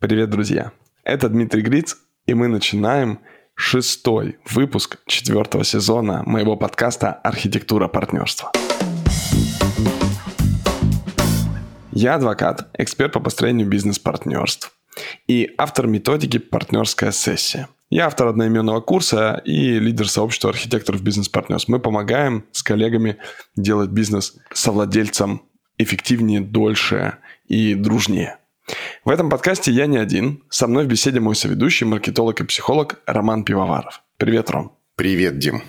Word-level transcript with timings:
Привет, 0.00 0.30
друзья! 0.30 0.72
Это 1.04 1.28
Дмитрий 1.28 1.60
Гриц, 1.60 1.94
и 2.24 2.32
мы 2.32 2.48
начинаем 2.48 3.20
шестой 3.54 4.38
выпуск 4.50 4.96
четвертого 5.04 5.62
сезона 5.62 6.22
моего 6.24 6.56
подкаста 6.56 7.12
«Архитектура 7.12 7.86
партнерства». 7.86 8.50
Я 11.92 12.14
адвокат, 12.14 12.70
эксперт 12.78 13.12
по 13.12 13.20
построению 13.20 13.68
бизнес-партнерств 13.68 14.72
и 15.26 15.50
автор 15.58 15.86
методики 15.86 16.38
«Партнерская 16.38 17.12
сессия». 17.12 17.68
Я 17.90 18.06
автор 18.06 18.28
одноименного 18.28 18.80
курса 18.80 19.42
и 19.44 19.78
лидер 19.78 20.08
сообщества 20.08 20.48
архитекторов 20.48 21.02
бизнес-партнерств. 21.02 21.68
Мы 21.68 21.78
помогаем 21.78 22.46
с 22.52 22.62
коллегами 22.62 23.18
делать 23.54 23.90
бизнес 23.90 24.38
совладельцам 24.54 25.42
эффективнее, 25.76 26.40
дольше 26.40 27.18
и 27.48 27.74
дружнее. 27.74 28.39
В 29.04 29.10
этом 29.10 29.30
подкасте 29.30 29.72
я 29.72 29.86
не 29.86 29.96
один. 29.96 30.42
Со 30.50 30.66
мной 30.66 30.84
в 30.84 30.88
беседе 30.88 31.20
мой 31.20 31.34
соведущий, 31.34 31.86
маркетолог 31.86 32.40
и 32.40 32.44
психолог 32.44 33.00
Роман 33.06 33.44
Пивоваров. 33.44 34.02
Привет, 34.18 34.50
Ром. 34.50 34.76
Привет, 34.96 35.38
Дим. 35.38 35.62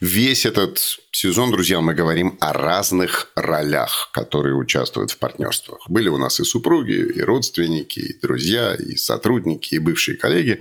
Весь 0.00 0.46
этот 0.46 0.78
сезон, 1.10 1.50
друзья, 1.50 1.80
мы 1.80 1.94
говорим 1.94 2.38
о 2.40 2.52
разных 2.52 3.32
ролях, 3.34 4.10
которые 4.12 4.54
участвуют 4.54 5.10
в 5.10 5.18
партнерствах. 5.18 5.80
Были 5.88 6.08
у 6.08 6.16
нас 6.16 6.38
и 6.38 6.44
супруги, 6.44 6.92
и 6.92 7.20
родственники, 7.20 7.98
и 7.98 8.20
друзья, 8.20 8.76
и 8.76 8.94
сотрудники, 8.94 9.74
и 9.74 9.80
бывшие 9.80 10.16
коллеги. 10.16 10.60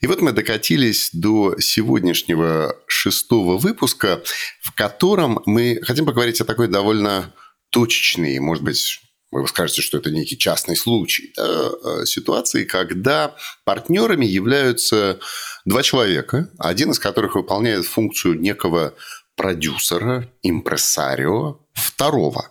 И 0.00 0.06
вот 0.06 0.22
мы 0.22 0.32
докатились 0.32 1.10
до 1.12 1.56
сегодняшнего 1.60 2.74
шестого 2.86 3.58
выпуска, 3.58 4.22
в 4.62 4.74
котором 4.74 5.42
мы 5.44 5.78
хотим 5.82 6.06
поговорить 6.06 6.40
о 6.40 6.46
такой 6.46 6.68
довольно 6.68 7.34
точечной, 7.68 8.38
может 8.38 8.64
быть, 8.64 9.00
вы 9.30 9.46
скажете, 9.46 9.82
что 9.82 9.98
это 9.98 10.10
некий 10.10 10.36
частный 10.36 10.76
случай, 10.76 11.32
да, 11.36 11.70
э, 11.84 12.06
ситуации, 12.06 12.64
когда 12.64 13.36
партнерами 13.64 14.26
являются 14.26 15.20
два 15.64 15.82
человека, 15.82 16.50
один 16.58 16.90
из 16.90 16.98
которых 16.98 17.34
выполняет 17.36 17.86
функцию 17.86 18.40
некого 18.40 18.94
продюсера, 19.36 20.28
импрессарио, 20.42 21.60
второго. 21.72 22.50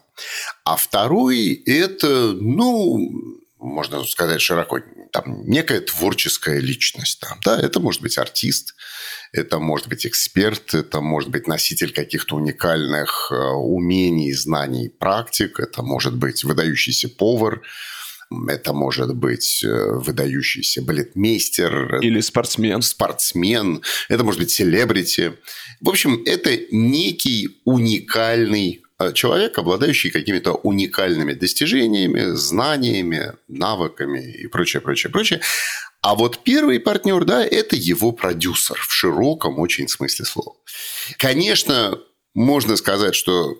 А 0.64 0.76
второй– 0.76 1.54
это, 1.66 2.34
ну, 2.34 3.12
можно 3.60 4.04
сказать 4.06 4.42
широко, 4.42 4.80
там, 5.12 5.44
некая 5.46 5.82
творческая 5.82 6.60
личность. 6.60 7.20
Там, 7.20 7.40
да, 7.44 7.60
это 7.60 7.80
может 7.80 8.02
быть 8.02 8.18
артист, 8.18 8.76
это 9.32 9.60
может 9.60 9.88
быть 9.88 10.06
эксперт, 10.06 10.74
это 10.74 11.02
может 11.02 11.30
быть 11.30 11.48
носитель 11.48 11.92
каких-то 11.92 12.36
уникальных 12.36 13.32
э, 13.32 13.36
умений, 13.36 14.34
знаний, 14.34 14.90
практик, 14.90 15.60
это 15.60 15.84
может 15.84 16.16
быть 16.16 16.44
выдающийся 16.44 17.10
повар, 17.10 17.62
это 18.48 18.74
может 18.74 19.16
быть 19.16 19.64
э, 19.64 19.92
выдающийся 19.92 20.82
балетмейстер. 20.82 22.00
Или 22.02 22.22
спортсмен. 22.22 22.82
Спортсмен. 22.82 23.82
Это 24.08 24.24
может 24.24 24.40
быть 24.40 24.52
селебрити. 24.52 25.34
В 25.82 25.90
общем, 25.90 26.22
это 26.26 26.58
некий 26.72 27.60
уникальный 27.66 28.84
человек, 29.14 29.58
обладающий 29.58 30.12
какими-то 30.12 30.54
уникальными 30.54 31.34
достижениями, 31.34 32.36
знаниями, 32.36 33.34
навыками 33.48 34.32
и 34.32 34.48
прочее, 34.48 34.82
прочее, 34.82 35.12
прочее. 35.12 35.42
А 36.02 36.16
вот 36.16 36.44
первый 36.44 36.80
партнер, 36.80 37.26
да, 37.26 37.46
это 37.46 37.76
его 37.76 38.12
продюсер 38.12 38.78
в 38.78 38.92
широком 38.92 39.60
очень 39.60 39.88
смысле 39.88 40.26
слова. 40.26 40.56
Конечно, 41.18 42.00
можно 42.34 42.78
сказать, 42.78 43.16
что 43.16 43.56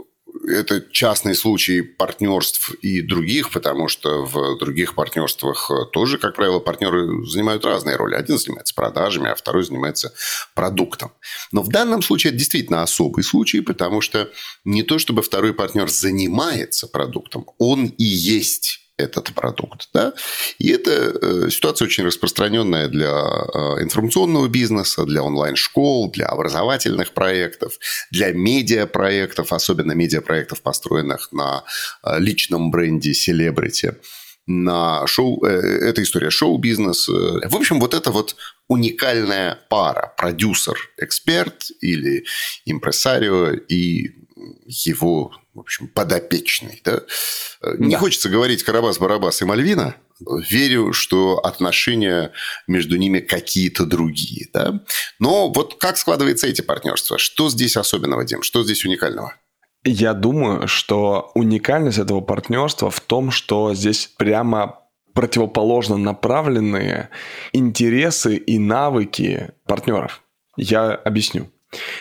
это 0.48 0.82
частный 0.92 1.36
случай 1.36 1.82
партнерств 1.82 2.72
и 2.82 3.02
других, 3.02 3.52
потому 3.52 3.88
что 3.88 4.26
в 4.26 4.58
других 4.58 4.96
партнерствах 4.96 5.72
тоже, 5.92 6.18
как 6.18 6.36
правило, 6.36 6.60
партнеры 6.60 7.26
занимают 7.26 7.66
разные 7.66 7.96
роли. 7.96 8.16
Один 8.16 8.38
занимается 8.38 8.74
продажами, 8.74 9.30
а 9.30 9.36
второй 9.36 9.64
занимается 9.64 10.14
продуктом. 10.56 11.12
Но 11.52 11.62
в 11.62 11.70
данном 11.70 12.02
случае 12.02 12.30
это 12.30 12.40
действительно 12.40 12.84
особый 12.84 13.24
случай, 13.24 13.62
потому 13.62 14.02
что 14.02 14.30
не 14.66 14.84
то 14.84 15.00
чтобы 15.00 15.22
второй 15.22 15.54
партнер 15.54 15.90
занимается 15.90 16.88
продуктом, 16.88 17.46
он 17.58 17.86
и 17.86 18.04
есть 18.04 18.89
этот 19.00 19.34
продукт. 19.34 19.90
Да? 19.94 20.14
И 20.58 20.70
это 20.70 20.92
э, 20.92 21.50
ситуация 21.50 21.86
очень 21.86 22.06
распространенная 22.06 22.88
для 22.88 23.10
э, 23.10 23.84
информационного 23.84 24.48
бизнеса, 24.48 25.06
для 25.06 25.24
онлайн-школ, 25.24 26.12
для 26.12 26.28
образовательных 26.28 27.14
проектов, 27.14 27.74
для 28.12 28.32
медиапроектов, 28.32 29.54
особенно 29.54 29.94
медиапроектов, 29.94 30.62
построенных 30.62 31.32
на 31.32 31.64
э, 32.04 32.20
личном 32.20 32.72
бренде 32.72 33.14
селебрити 33.14 33.94
на 34.48 35.06
шоу, 35.06 35.44
это 35.46 36.02
история 36.02 36.32
шоу-бизнеса. 36.32 37.12
В 37.12 37.56
общем, 37.56 37.80
вот 37.80 37.94
это 37.94 38.10
вот 38.10 38.36
уникальная 38.68 39.60
пара, 39.70 40.14
продюсер-эксперт 40.18 41.70
или 41.82 42.26
импресарио 42.66 43.52
и 43.52 44.10
его 44.66 45.32
в 45.60 45.62
общем, 45.62 45.88
подопечный. 45.90 46.82
Да? 46.86 47.02
Не 47.78 47.92
да. 47.92 48.00
хочется 48.00 48.30
говорить 48.30 48.64
Карабас-Барабас 48.64 49.42
и 49.42 49.46
Мальвина. 49.46 49.96
Верю, 50.50 50.94
что 50.94 51.38
отношения 51.40 52.32
между 52.68 52.98
ними 52.98 53.20
какие-то 53.20 53.86
другие. 53.86 54.48
Да? 54.54 54.82
Но 55.20 55.52
вот 55.52 55.76
как 55.78 55.98
складываются 55.98 56.48
эти 56.48 56.62
партнерства? 56.62 57.18
Что 57.18 57.50
здесь 57.50 57.76
особенного, 57.76 58.24
Дим? 58.24 58.42
Что 58.42 58.64
здесь 58.64 58.86
уникального? 58.86 59.34
Я 59.84 60.14
думаю, 60.14 60.68
что 60.68 61.32
уникальность 61.36 62.00
этого 62.00 62.22
партнерства 62.22 62.90
в 62.90 63.02
том, 63.02 63.32
что 63.32 63.74
здесь 63.74 64.08
прямо 64.18 64.80
противоположно 65.14 65.98
направленные 65.98 67.10
интересы 67.52 68.38
и 68.38 68.58
навыки 68.60 69.52
партнеров. 69.66 70.22
Я 70.56 70.92
объясню 70.92 71.52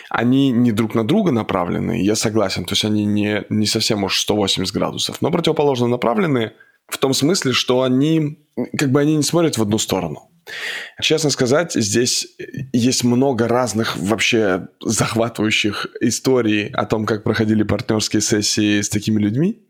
они 0.09 0.51
не 0.51 0.71
друг 0.71 0.95
на 0.95 1.05
друга 1.05 1.31
направлены, 1.31 2.03
я 2.03 2.15
согласен, 2.15 2.65
то 2.65 2.73
есть 2.73 2.85
они 2.85 3.05
не, 3.05 3.45
не 3.49 3.65
совсем 3.65 4.03
уж 4.03 4.19
180 4.21 4.73
градусов, 4.73 5.21
но 5.21 5.31
противоположно 5.31 5.87
направлены 5.87 6.53
в 6.87 6.97
том 6.97 7.13
смысле, 7.13 7.53
что 7.53 7.83
они, 7.83 8.39
как 8.77 8.91
бы 8.91 8.99
они 8.99 9.15
не 9.15 9.23
смотрят 9.23 9.57
в 9.57 9.61
одну 9.61 9.77
сторону. 9.77 10.29
Честно 10.99 11.29
сказать, 11.29 11.73
здесь 11.73 12.27
есть 12.73 13.03
много 13.03 13.47
разных 13.47 13.95
вообще 13.97 14.67
захватывающих 14.81 15.85
историй 16.01 16.69
о 16.69 16.85
том, 16.85 17.05
как 17.05 17.23
проходили 17.23 17.61
партнерские 17.61 18.21
сессии 18.21 18.81
с 18.81 18.89
такими 18.89 19.21
людьми, 19.21 19.61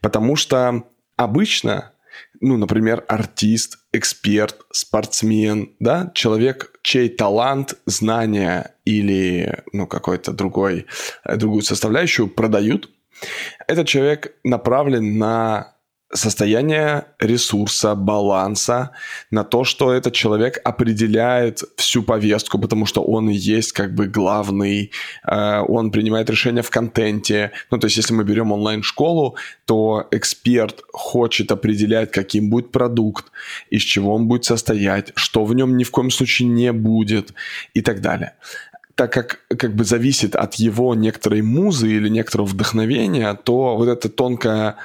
потому 0.00 0.36
что 0.36 0.84
обычно 1.16 1.92
ну, 2.40 2.56
например, 2.56 3.04
артист, 3.08 3.78
эксперт, 3.92 4.56
спортсмен, 4.72 5.74
да, 5.78 6.10
человек, 6.14 6.71
чей 6.82 7.08
талант, 7.08 7.74
знания 7.86 8.74
или, 8.84 9.62
ну, 9.72 9.86
какой-то 9.86 10.32
другой, 10.32 10.86
э, 11.24 11.36
другую 11.36 11.62
составляющую 11.62 12.28
продают, 12.28 12.90
этот 13.68 13.86
человек 13.86 14.34
направлен 14.44 15.18
на 15.18 15.71
состояние 16.14 17.06
ресурса, 17.18 17.94
баланса, 17.94 18.90
на 19.30 19.44
то, 19.44 19.64
что 19.64 19.92
этот 19.92 20.12
человек 20.12 20.60
определяет 20.64 21.62
всю 21.76 22.02
повестку, 22.02 22.58
потому 22.58 22.86
что 22.86 23.02
он 23.02 23.30
и 23.30 23.34
есть 23.34 23.72
как 23.72 23.94
бы 23.94 24.06
главный, 24.06 24.90
э, 25.26 25.60
он 25.60 25.90
принимает 25.90 26.30
решения 26.30 26.62
в 26.62 26.70
контенте. 26.70 27.52
Ну, 27.70 27.78
то 27.78 27.86
есть, 27.86 27.96
если 27.96 28.14
мы 28.14 28.24
берем 28.24 28.52
онлайн-школу, 28.52 29.36
то 29.64 30.06
эксперт 30.10 30.82
хочет 30.92 31.50
определять, 31.50 32.10
каким 32.10 32.50
будет 32.50 32.72
продукт, 32.72 33.26
из 33.70 33.82
чего 33.82 34.14
он 34.14 34.28
будет 34.28 34.44
состоять, 34.44 35.12
что 35.14 35.44
в 35.44 35.54
нем 35.54 35.76
ни 35.76 35.84
в 35.84 35.90
коем 35.90 36.10
случае 36.10 36.48
не 36.48 36.72
будет 36.72 37.32
и 37.74 37.80
так 37.80 38.00
далее 38.00 38.34
так 38.94 39.12
как 39.12 39.40
как 39.58 39.74
бы 39.74 39.84
зависит 39.84 40.36
от 40.36 40.54
его 40.56 40.94
некоторой 40.94 41.42
музы 41.42 41.88
или 41.90 42.08
некоторого 42.08 42.46
вдохновения, 42.46 43.34
то 43.34 43.76
вот 43.76 43.88
эта 43.88 44.08
тонкая 44.08 44.76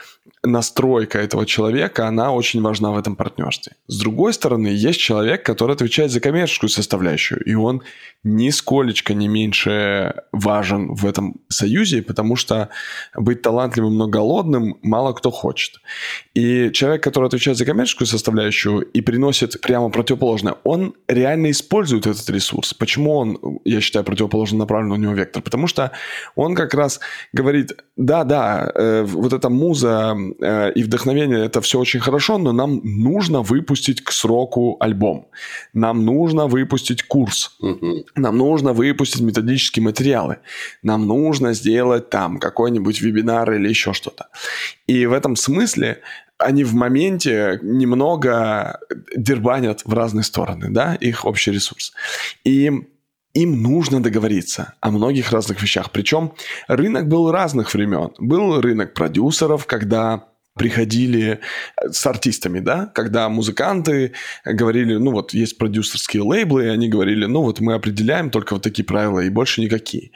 настройка 0.47 1.19
этого 1.19 1.45
человека, 1.45 2.07
она 2.07 2.31
очень 2.31 2.61
важна 2.61 2.91
в 2.91 2.97
этом 2.97 3.15
партнерстве. 3.15 3.73
С 3.87 3.99
другой 3.99 4.33
стороны, 4.33 4.67
есть 4.67 4.99
человек, 4.99 5.45
который 5.45 5.75
отвечает 5.75 6.11
за 6.11 6.19
коммерческую 6.19 6.69
составляющую, 6.69 7.43
и 7.43 7.53
он 7.53 7.81
нисколечко 8.23 9.13
не 9.13 9.27
меньше 9.27 10.23
важен 10.31 10.93
в 10.93 11.05
этом 11.05 11.35
союзе, 11.49 12.01
потому 12.01 12.35
что 12.35 12.69
быть 13.15 13.41
талантливым, 13.41 13.97
но 13.97 14.07
голодным 14.07 14.77
мало 14.81 15.13
кто 15.13 15.31
хочет. 15.31 15.75
И 16.33 16.71
человек, 16.71 17.03
который 17.03 17.27
отвечает 17.27 17.57
за 17.57 17.65
коммерческую 17.65 18.07
составляющую 18.07 18.81
и 18.81 19.01
приносит 19.01 19.61
прямо 19.61 19.89
противоположное, 19.89 20.55
он 20.63 20.93
реально 21.07 21.51
использует 21.51 22.07
этот 22.07 22.29
ресурс. 22.29 22.73
Почему 22.73 23.15
он, 23.15 23.59
я 23.65 23.81
считаю, 23.81 24.05
противоположно 24.05 24.59
направлен 24.59 24.91
у 24.91 24.95
него 24.95 25.13
вектор? 25.13 25.41
Потому 25.41 25.67
что 25.67 25.91
он 26.35 26.55
как 26.55 26.73
раз 26.73 26.99
говорит, 27.33 27.71
да-да, 27.95 28.71
э, 28.75 29.03
вот 29.03 29.33
эта 29.33 29.49
муза 29.49 30.15
э, 30.41 30.71
и 30.73 30.83
вдохновение, 30.83 31.45
это 31.45 31.61
все 31.61 31.79
очень 31.79 31.99
хорошо, 31.99 32.37
но 32.37 32.51
нам 32.51 32.81
нужно 32.83 33.41
выпустить 33.41 34.03
к 34.03 34.11
сроку 34.11 34.77
альбом. 34.79 35.27
Нам 35.73 36.05
нужно 36.05 36.47
выпустить 36.47 37.03
курс. 37.03 37.57
Нам 38.15 38.37
нужно 38.37 38.73
выпустить 38.73 39.21
методические 39.21 39.83
материалы. 39.83 40.37
Нам 40.83 41.07
нужно 41.07 41.53
сделать 41.53 42.09
там 42.09 42.39
какой-нибудь 42.39 43.01
вебинар 43.01 43.51
или 43.53 43.69
еще 43.69 43.93
что-то. 43.93 44.27
И 44.87 45.05
в 45.05 45.13
этом 45.13 45.35
смысле 45.35 46.01
они 46.37 46.63
в 46.63 46.73
моменте 46.73 47.59
немного 47.63 48.79
дербанят 49.15 49.81
в 49.85 49.93
разные 49.93 50.23
стороны, 50.23 50.69
да, 50.69 50.95
их 50.95 51.25
общий 51.25 51.51
ресурс. 51.51 51.93
И 52.43 52.71
им 53.37 53.61
нужно 53.61 54.01
договориться 54.01 54.73
о 54.81 54.89
многих 54.89 55.31
разных 55.31 55.61
вещах. 55.61 55.91
Причем 55.91 56.33
рынок 56.67 57.07
был 57.07 57.31
разных 57.31 57.73
времен. 57.73 58.11
Был 58.17 58.59
рынок 58.61 58.93
продюсеров, 58.93 59.67
когда 59.67 60.25
приходили 60.57 61.39
э, 61.81 61.89
с 61.91 62.05
артистами, 62.07 62.59
да, 62.59 62.87
когда 62.87 63.29
музыканты 63.29 64.13
говорили, 64.43 64.95
ну 64.95 65.11
вот 65.11 65.33
есть 65.33 65.57
продюсерские 65.59 66.23
лейблы, 66.23 66.65
и 66.65 66.69
они 66.69 66.89
говорили, 66.89 67.25
ну 67.25 67.43
вот 67.43 67.59
мы 67.59 67.75
определяем 67.75 68.31
только 68.31 68.53
вот 68.53 68.63
такие 68.63 68.83
правила 68.83 69.19
и 69.19 69.29
больше 69.29 69.61
никакие. 69.61 70.11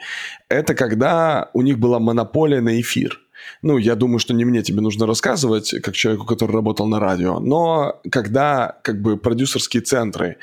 Это 0.48 0.74
когда 0.74 1.48
у 1.54 1.62
них 1.62 1.78
была 1.78 2.00
монополия 2.00 2.60
на 2.60 2.80
эфир. 2.80 3.21
Ну, 3.62 3.78
я 3.78 3.94
думаю, 3.94 4.18
что 4.18 4.34
не 4.34 4.44
мне 4.44 4.62
тебе 4.62 4.80
нужно 4.80 5.06
рассказывать, 5.06 5.74
как 5.82 5.94
человеку, 5.94 6.26
который 6.26 6.52
работал 6.52 6.86
на 6.86 6.98
радио, 7.00 7.40
но 7.40 8.00
когда 8.10 8.78
как 8.82 9.00
бы 9.00 9.16
продюсерские 9.16 9.82
центры 9.82 10.36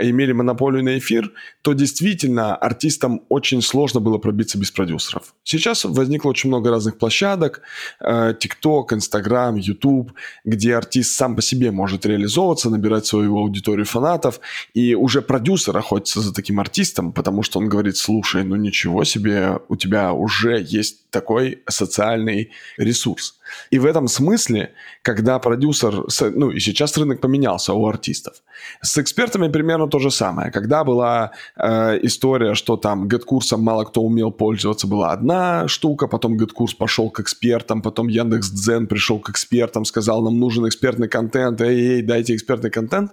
имели 0.00 0.32
монополию 0.32 0.84
на 0.84 0.98
эфир, 0.98 1.32
то 1.62 1.72
действительно 1.72 2.54
артистам 2.54 3.22
очень 3.28 3.62
сложно 3.62 4.00
было 4.00 4.18
пробиться 4.18 4.58
без 4.58 4.70
продюсеров. 4.70 5.34
Сейчас 5.42 5.84
возникло 5.84 6.30
очень 6.30 6.48
много 6.48 6.70
разных 6.70 6.98
площадок, 6.98 7.62
э, 8.00 8.34
TikTok, 8.34 8.92
Instagram, 8.92 9.56
YouTube, 9.56 10.12
где 10.44 10.76
артист 10.76 11.16
сам 11.16 11.36
по 11.36 11.42
себе 11.42 11.70
может 11.70 12.06
реализовываться, 12.06 12.70
набирать 12.70 13.06
свою 13.06 13.36
аудиторию 13.38 13.86
фанатов, 13.86 14.40
и 14.74 14.94
уже 14.94 15.22
продюсер 15.22 15.76
охотится 15.76 16.20
за 16.20 16.32
таким 16.32 16.60
артистом, 16.60 17.12
потому 17.12 17.42
что 17.42 17.58
он 17.58 17.68
говорит, 17.68 17.96
слушай, 17.96 18.44
ну 18.44 18.56
ничего 18.56 19.04
себе, 19.04 19.58
у 19.68 19.76
тебя 19.76 20.12
уже 20.12 20.64
есть 20.66 21.10
такой 21.10 21.62
социальный 21.68 22.45
ресурс. 22.78 23.38
И 23.70 23.78
в 23.78 23.86
этом 23.86 24.08
смысле, 24.08 24.72
когда 25.02 25.38
продюсер, 25.38 26.04
ну 26.34 26.50
и 26.50 26.60
сейчас 26.60 26.96
рынок 26.96 27.20
поменялся 27.20 27.72
у 27.72 27.86
артистов, 27.86 28.34
с 28.82 28.98
экспертами 28.98 29.48
примерно 29.48 29.88
то 29.88 29.98
же 29.98 30.10
самое. 30.10 30.50
Когда 30.50 30.84
была 30.84 31.32
э, 31.56 31.98
история, 32.02 32.54
что 32.54 32.76
там 32.76 33.08
GetCourse 33.08 33.52
ом 33.52 33.62
мало 33.62 33.84
кто 33.84 34.02
умел 34.02 34.30
пользоваться, 34.30 34.86
была 34.86 35.12
одна 35.12 35.68
штука, 35.68 36.06
потом 36.06 36.36
GetCourse 36.36 36.74
пошел 36.74 37.10
к 37.10 37.20
экспертам, 37.20 37.82
потом 37.82 38.08
Яндекс 38.08 38.50
Дзен 38.50 38.86
пришел 38.86 39.18
к 39.18 39.30
экспертам, 39.30 39.84
сказал, 39.84 40.22
нам 40.22 40.38
нужен 40.38 40.66
экспертный 40.66 41.08
контент, 41.08 41.60
эй, 41.60 41.96
эй, 41.96 42.02
дайте 42.02 42.34
экспертный 42.34 42.70
контент, 42.70 43.12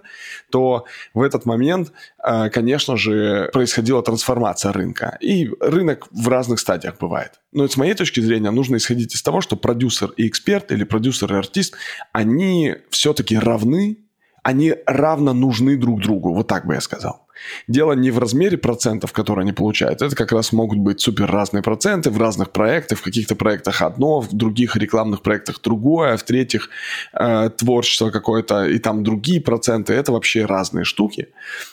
то 0.50 0.84
в 1.14 1.22
этот 1.22 1.46
момент, 1.46 1.92
э, 2.24 2.50
конечно 2.50 2.96
же, 2.96 3.50
происходила 3.52 4.02
трансформация 4.02 4.72
рынка. 4.72 5.18
И 5.20 5.50
рынок 5.60 6.08
в 6.10 6.28
разных 6.28 6.60
стадиях 6.60 6.98
бывает. 6.98 7.32
Но 7.52 7.68
с 7.68 7.76
моей 7.76 7.94
точки 7.94 8.20
зрения 8.20 8.50
нужно 8.50 8.76
исходить 8.76 9.14
из 9.14 9.22
того, 9.22 9.40
что 9.40 9.56
продюсер 9.56 10.10
и 10.16 10.23
эксперт, 10.28 10.72
или 10.72 10.84
продюсер 10.84 11.32
и 11.32 11.38
артист, 11.38 11.74
они 12.12 12.76
все-таки 12.90 13.38
равны, 13.38 13.98
они 14.42 14.74
равно 14.86 15.32
нужны 15.32 15.76
друг 15.76 16.00
другу. 16.02 16.34
Вот 16.34 16.46
так 16.46 16.66
бы 16.66 16.74
я 16.74 16.80
сказал. 16.80 17.24
Дело 17.68 17.92
не 17.92 18.10
в 18.10 18.18
размере 18.18 18.56
процентов, 18.56 19.12
которые 19.12 19.42
они 19.42 19.52
получают. 19.52 20.02
Это 20.02 20.14
как 20.14 20.32
раз 20.32 20.52
могут 20.52 20.78
быть 20.78 21.00
супер 21.00 21.30
разные 21.30 21.62
проценты 21.62 22.10
в 22.10 22.18
разных 22.18 22.50
проектах. 22.50 22.98
В 22.98 23.02
каких-то 23.02 23.34
проектах 23.36 23.82
одно, 23.82 24.20
в 24.20 24.32
других 24.32 24.76
рекламных 24.76 25.22
проектах 25.22 25.60
другое, 25.62 26.16
в 26.16 26.22
третьих 26.22 26.68
э, 27.12 27.50
творчество 27.56 28.10
какое-то, 28.10 28.66
и 28.66 28.78
там 28.78 29.02
другие 29.02 29.40
проценты. 29.40 29.94
Это 29.94 30.12
вообще 30.12 30.44
разные 30.44 30.84
штуки. 30.84 31.28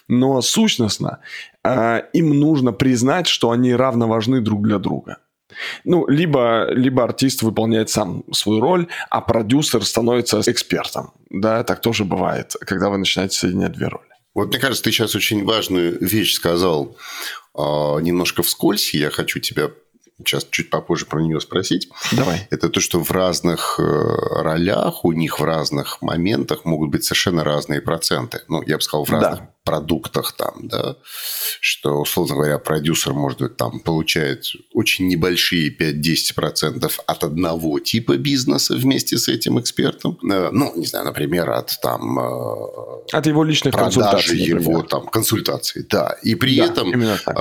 Но 0.07 0.41
сущностно 0.41 1.19
э, 1.63 2.01
им 2.13 2.39
нужно 2.39 2.71
признать, 2.71 3.27
что 3.27 3.51
они 3.51 3.73
равно 3.75 4.07
важны 4.07 4.41
друг 4.41 4.63
для 4.63 4.79
друга. 4.79 5.17
Ну, 5.83 6.07
либо, 6.07 6.67
либо 6.71 7.03
артист 7.03 7.41
выполняет 7.41 7.89
сам 7.89 8.23
свою 8.31 8.61
роль, 8.61 8.87
а 9.09 9.21
продюсер 9.21 9.85
становится 9.85 10.41
экспертом. 10.45 11.11
Да, 11.29 11.63
так 11.63 11.81
тоже 11.81 12.05
бывает, 12.05 12.55
когда 12.61 12.89
вы 12.89 12.97
начинаете 12.97 13.37
соединять 13.37 13.73
две 13.73 13.87
роли. 13.87 14.03
Вот 14.33 14.49
мне 14.49 14.59
кажется, 14.59 14.83
ты 14.83 14.91
сейчас 14.91 15.15
очень 15.15 15.43
важную 15.45 15.97
вещь 15.99 16.35
сказал 16.35 16.95
э, 17.55 17.61
немножко 17.61 18.43
вскользь. 18.43 18.93
Я 18.93 19.09
хочу 19.09 19.39
тебя 19.39 19.71
сейчас 20.25 20.47
чуть 20.49 20.69
попозже 20.69 21.05
про 21.05 21.21
нее 21.21 21.39
спросить. 21.39 21.89
Давай. 22.11 22.47
Это 22.49 22.69
то, 22.69 22.79
что 22.79 23.03
в 23.03 23.11
разных 23.11 23.79
э, 23.79 23.83
ролях, 24.41 25.05
у 25.05 25.11
них 25.11 25.39
в 25.39 25.43
разных 25.43 26.01
моментах 26.01 26.65
могут 26.65 26.89
быть 26.89 27.03
совершенно 27.03 27.43
разные 27.43 27.81
проценты. 27.81 28.41
Ну, 28.47 28.61
я 28.63 28.77
бы 28.77 28.81
сказал, 28.81 29.05
в 29.05 29.09
разных 29.09 29.39
да 29.39 29.51
продуктах 29.63 30.33
там, 30.33 30.67
да, 30.67 30.95
что, 31.59 32.01
условно 32.01 32.35
говоря, 32.35 32.57
продюсер, 32.57 33.13
может 33.13 33.39
быть, 33.39 33.57
там 33.57 33.79
получает 33.79 34.45
очень 34.73 35.07
небольшие 35.07 35.75
5-10% 35.75 36.91
от 37.05 37.23
одного 37.23 37.79
типа 37.79 38.17
бизнеса 38.17 38.75
вместе 38.75 39.17
с 39.17 39.27
этим 39.27 39.59
экспертом. 39.59 40.17
Э, 40.29 40.49
ну, 40.51 40.73
не 40.75 40.87
знаю, 40.87 41.05
например, 41.05 41.49
от 41.51 41.79
там... 41.81 42.19
Э, 42.19 43.13
от 43.13 43.27
его 43.27 43.43
личных 43.43 43.75
консультаций. 43.75 44.37
его 44.37 44.81
там 44.81 45.07
консультаций, 45.07 45.85
да. 45.87 46.17
И 46.23 46.35
при 46.35 46.57
да, 46.57 46.65
этом 46.65 46.91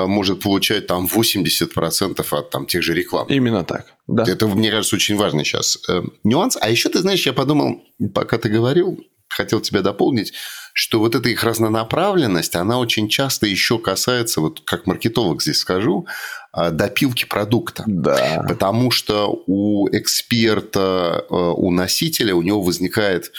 может 0.09 0.41
получать 0.41 0.87
там 0.87 1.07
80% 1.07 2.27
от 2.31 2.51
там 2.51 2.67
тех 2.71 2.83
же 2.83 2.95
реклам. 2.95 3.27
Именно 3.29 3.65
так. 3.65 3.87
Да. 4.07 4.25
Это, 4.27 4.47
мне 4.47 4.71
кажется, 4.71 4.97
очень 4.97 5.17
важный 5.17 5.45
сейчас 5.45 5.79
нюанс. 6.25 6.57
А 6.61 6.71
еще, 6.71 6.89
ты 6.89 7.01
знаешь, 7.01 7.27
я 7.27 7.33
подумал, 7.33 7.83
пока 8.15 8.39
ты 8.39 8.49
говорил, 8.49 8.99
хотел 9.29 9.61
тебя 9.61 9.83
дополнить, 9.83 10.33
что 10.73 10.99
вот 10.99 11.15
эта 11.15 11.29
их 11.29 11.43
разнонаправленность, 11.45 12.57
она 12.57 12.79
очень 12.79 13.09
часто 13.09 13.47
еще 13.47 13.79
касается, 13.79 14.41
вот 14.41 14.61
как 14.65 14.87
маркетолог 14.87 15.43
здесь 15.43 15.59
скажу, 15.59 16.07
а, 16.53 16.71
допилки 16.71 17.25
продукта. 17.25 17.85
Да. 17.87 18.45
Потому 18.49 18.91
что 18.91 19.43
у 19.47 19.89
эксперта, 19.89 21.25
э, 21.29 21.35
у 21.35 21.71
носителя, 21.71 22.35
у 22.35 22.43
него 22.43 22.63
возникает 22.63 23.33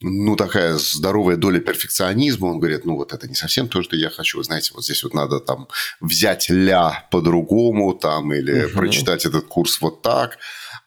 ну, 0.00 0.36
такая 0.36 0.74
здоровая 0.74 1.36
доля 1.36 1.58
перфекционизма. 1.58 2.46
Он 2.46 2.58
говорит, 2.58 2.84
ну, 2.84 2.96
вот 2.96 3.12
это 3.12 3.26
не 3.28 3.34
совсем 3.34 3.68
то, 3.68 3.82
что 3.82 3.96
я 3.96 4.10
хочу. 4.10 4.38
Вы 4.38 4.44
знаете, 4.44 4.72
вот 4.74 4.84
здесь 4.84 5.02
вот 5.02 5.14
надо 5.14 5.40
там 5.40 5.68
взять 6.00 6.50
ля 6.50 7.06
по-другому 7.10 7.94
там 7.94 8.32
или 8.32 8.64
угу. 8.64 8.74
прочитать 8.74 9.24
этот 9.24 9.46
курс 9.46 9.80
вот 9.80 10.02
так. 10.02 10.38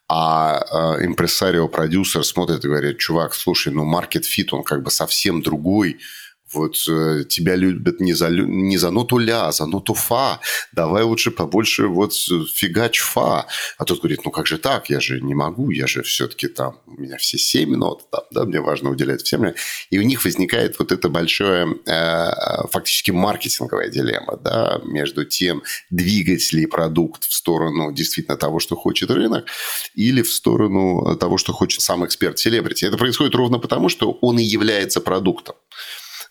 А 0.07 0.95
э, 0.99 1.05
импресарио, 1.05 1.67
продюсер 1.67 2.23
смотрит 2.23 2.65
и 2.65 2.67
говорит, 2.67 2.97
чувак, 2.97 3.33
слушай, 3.33 3.71
ну, 3.73 3.83
market 3.83 4.25
fit, 4.25 4.53
он 4.53 4.63
как 4.63 4.83
бы 4.83 4.91
совсем 4.91 5.41
другой, 5.41 5.99
вот 6.53 6.75
э, 6.87 7.23
тебя 7.27 7.55
любят 7.55 7.99
не 7.99 8.13
за, 8.13 8.29
не 8.29 8.77
за 8.77 8.91
ноту 8.91 9.17
ля, 9.17 9.47
а 9.47 9.51
за 9.51 9.65
ноту 9.65 9.93
фа. 9.93 10.39
Давай 10.71 11.03
лучше 11.03 11.31
побольше 11.31 11.87
вот 11.87 12.13
фигач 12.13 12.99
фа. 12.99 13.47
А 13.77 13.85
тот 13.85 13.99
говорит, 13.99 14.25
ну 14.25 14.31
как 14.31 14.47
же 14.47 14.57
так? 14.57 14.89
Я 14.89 14.99
же 14.99 15.21
не 15.21 15.33
могу, 15.33 15.69
я 15.69 15.87
же 15.87 16.03
все-таки 16.03 16.47
там, 16.47 16.79
у 16.85 17.01
меня 17.01 17.17
все 17.17 17.37
семь 17.37 17.75
нот, 17.75 18.09
там, 18.09 18.21
да, 18.31 18.45
мне 18.45 18.61
важно 18.61 18.89
уделять 18.89 19.23
всем. 19.23 19.53
И 19.89 19.99
у 19.99 20.01
них 20.01 20.23
возникает 20.25 20.79
вот 20.79 20.91
эта 20.91 21.09
большая 21.09 21.67
э, 21.85 22.67
фактически 22.69 23.11
маркетинговая 23.11 23.89
дилемма, 23.89 24.37
да, 24.37 24.81
между 24.83 25.25
тем, 25.25 25.63
двигать 25.89 26.51
ли 26.53 26.65
продукт 26.65 27.25
в 27.25 27.33
сторону 27.33 27.91
действительно 27.91 28.37
того, 28.37 28.59
что 28.59 28.75
хочет 28.75 29.11
рынок, 29.11 29.45
или 29.95 30.21
в 30.21 30.31
сторону 30.31 31.15
того, 31.17 31.37
что 31.37 31.53
хочет 31.53 31.81
сам 31.81 32.05
эксперт-селебрити. 32.05 32.85
Это 32.85 32.97
происходит 32.97 33.35
ровно 33.35 33.59
потому, 33.59 33.89
что 33.89 34.11
он 34.21 34.39
и 34.39 34.43
является 34.43 35.01
продуктом. 35.01 35.55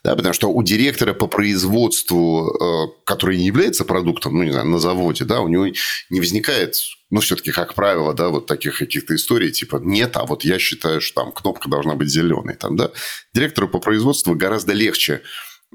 Да, 0.04 0.14
потому 0.14 0.32
что 0.32 0.48
у 0.50 0.62
директора 0.62 1.12
по 1.12 1.26
производству, 1.26 2.48
э, 2.48 2.88
который 3.04 3.36
не 3.36 3.46
является 3.46 3.84
продуктом, 3.84 4.38
ну, 4.38 4.44
не 4.44 4.52
знаю, 4.52 4.68
на 4.68 4.78
заводе, 4.78 5.24
да, 5.24 5.40
у 5.40 5.48
него 5.48 5.66
не 6.10 6.20
возникает 6.20 6.76
ну, 7.10 7.20
все-таки, 7.20 7.52
как 7.52 7.74
правило, 7.74 8.12
да, 8.12 8.28
вот 8.28 8.46
таких 8.46 8.78
каких-то 8.78 9.14
историй, 9.16 9.50
типа, 9.50 9.80
нет, 9.82 10.18
а 10.18 10.26
вот 10.26 10.44
я 10.44 10.58
считаю, 10.58 11.00
что 11.00 11.22
там 11.22 11.32
кнопка 11.32 11.70
должна 11.70 11.94
быть 11.94 12.10
зеленой, 12.10 12.54
там, 12.54 12.76
да. 12.76 12.90
Директору 13.32 13.66
по 13.66 13.78
производству 13.78 14.34
гораздо 14.34 14.74
легче 14.74 15.22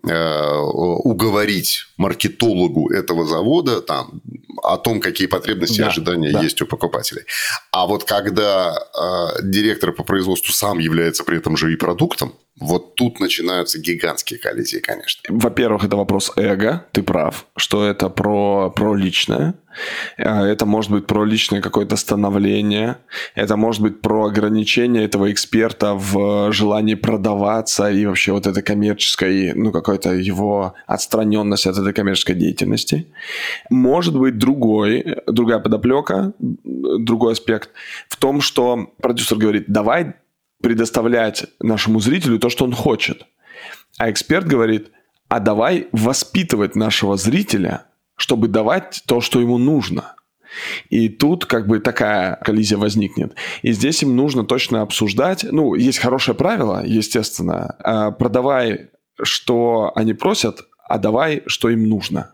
Э, 0.05 0.57
уговорить 0.59 1.85
маркетологу 1.97 2.91
этого 2.91 3.25
завода 3.25 3.79
там, 3.79 4.21
о 4.61 4.77
том, 4.77 4.99
какие 4.99 5.27
потребности 5.27 5.77
да, 5.77 5.85
и 5.85 5.87
ожидания 5.87 6.31
да. 6.31 6.41
есть 6.41 6.61
у 6.61 6.65
покупателей. 6.65 7.23
А 7.71 7.85
вот 7.85 8.03
когда 8.03 8.75
э, 8.75 9.43
директор 9.43 9.93
по 9.93 10.03
производству 10.03 10.51
сам 10.51 10.79
является 10.79 11.23
при 11.23 11.37
этом 11.37 11.55
же 11.55 11.71
и 11.71 11.77
продуктом, 11.77 12.33
вот 12.59 12.93
тут 12.95 13.19
начинаются 13.19 13.79
гигантские 13.79 14.39
коллизии, 14.39 14.77
конечно. 14.77 15.21
Во-первых, 15.27 15.85
это 15.85 15.97
вопрос 15.97 16.31
эго, 16.35 16.85
ты 16.91 17.01
прав, 17.01 17.47
что 17.57 17.83
это 17.83 18.09
про, 18.09 18.69
про 18.69 18.93
личное. 18.95 19.55
Э, 20.17 20.43
это 20.43 20.67
может 20.67 20.91
быть 20.91 21.07
про 21.07 21.25
личное 21.25 21.61
какое-то 21.61 21.95
становление, 21.95 22.97
это 23.33 23.57
может 23.57 23.81
быть 23.81 24.01
про 24.01 24.25
ограничение 24.25 25.03
этого 25.03 25.31
эксперта 25.31 25.95
в 25.95 26.51
желании 26.51 26.93
продаваться 26.93 27.89
и 27.89 28.05
вообще 28.05 28.33
вот 28.33 28.45
этой 28.45 28.61
коммерческой, 28.61 29.53
ну, 29.53 29.71
какой-то 29.71 30.13
его 30.13 30.75
отстраненность 30.85 31.65
от 31.65 31.77
этой 31.79 31.91
коммерческой 31.91 32.35
деятельности. 32.35 33.07
Может 33.71 34.15
быть 34.15 34.37
другой, 34.37 35.17
другая 35.25 35.57
подоплека, 35.57 36.33
другой 36.63 37.33
аспект 37.33 37.71
в 38.09 38.17
том, 38.17 38.41
что 38.41 38.93
продюсер 39.01 39.37
говорит, 39.37 39.65
давай 39.67 40.13
предоставлять 40.63 41.45
нашему 41.59 41.99
зрителю 41.99 42.39
то, 42.39 42.49
что 42.49 42.65
он 42.65 42.73
хочет. 42.73 43.27
А 43.99 44.09
эксперт 44.09 44.47
говорит, 44.47 44.89
а 45.27 45.39
давай 45.39 45.87
воспитывать 45.91 46.75
нашего 46.75 47.17
зрителя– 47.17 47.85
чтобы 48.15 48.47
давать 48.47 49.03
то, 49.05 49.21
что 49.21 49.39
ему 49.39 49.57
нужно. 49.57 50.15
И 50.89 51.09
тут 51.09 51.45
как 51.45 51.67
бы 51.67 51.79
такая 51.79 52.35
коллизия 52.37 52.77
возникнет. 52.77 53.35
И 53.63 53.71
здесь 53.71 54.03
им 54.03 54.15
нужно 54.15 54.45
точно 54.45 54.81
обсуждать, 54.81 55.43
ну, 55.51 55.73
есть 55.73 55.97
хорошее 55.97 56.37
правило, 56.37 56.83
естественно, 56.85 57.75
а, 57.79 58.11
продавай, 58.11 58.91
что 59.21 59.91
они 59.95 60.13
просят, 60.13 60.61
а 60.87 60.99
давай, 60.99 61.41
что 61.47 61.69
им 61.69 61.89
нужно. 61.89 62.32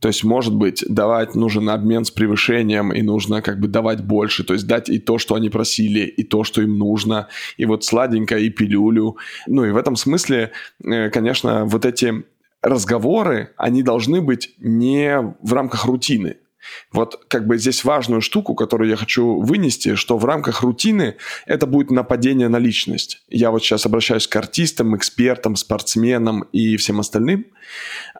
То 0.00 0.08
есть, 0.08 0.24
может 0.24 0.54
быть, 0.54 0.84
давать 0.88 1.34
нужен 1.34 1.70
обмен 1.70 2.04
с 2.04 2.10
превышением, 2.10 2.92
и 2.92 3.00
нужно 3.00 3.40
как 3.40 3.60
бы 3.60 3.68
давать 3.68 4.04
больше, 4.04 4.44
то 4.44 4.52
есть 4.52 4.66
дать 4.66 4.90
и 4.90 4.98
то, 4.98 5.18
что 5.18 5.34
они 5.34 5.48
просили, 5.48 6.00
и 6.00 6.22
то, 6.22 6.44
что 6.44 6.60
им 6.60 6.76
нужно, 6.76 7.28
и 7.56 7.64
вот 7.64 7.84
сладенько, 7.84 8.36
и 8.36 8.50
пилюлю. 8.50 9.16
Ну 9.46 9.64
и 9.64 9.70
в 9.70 9.76
этом 9.76 9.96
смысле, 9.96 10.52
э, 10.84 11.08
конечно, 11.10 11.64
вот 11.64 11.86
эти 11.86 12.24
разговоры, 12.62 13.52
они 13.56 13.82
должны 13.82 14.20
быть 14.20 14.54
не 14.58 15.34
в 15.40 15.52
рамках 15.52 15.86
рутины. 15.86 16.36
Вот 16.92 17.24
как 17.28 17.46
бы 17.46 17.58
здесь 17.58 17.84
важную 17.84 18.20
штуку, 18.20 18.54
которую 18.54 18.90
я 18.90 18.96
хочу 18.96 19.40
вынести, 19.40 19.94
что 19.94 20.18
в 20.18 20.24
рамках 20.24 20.62
рутины 20.62 21.16
это 21.46 21.66
будет 21.66 21.90
нападение 21.90 22.48
на 22.48 22.58
личность. 22.58 23.22
Я 23.28 23.50
вот 23.50 23.62
сейчас 23.62 23.86
обращаюсь 23.86 24.26
к 24.26 24.36
артистам, 24.36 24.96
экспертам, 24.96 25.56
спортсменам 25.56 26.42
и 26.52 26.76
всем 26.76 27.00
остальным. 27.00 27.46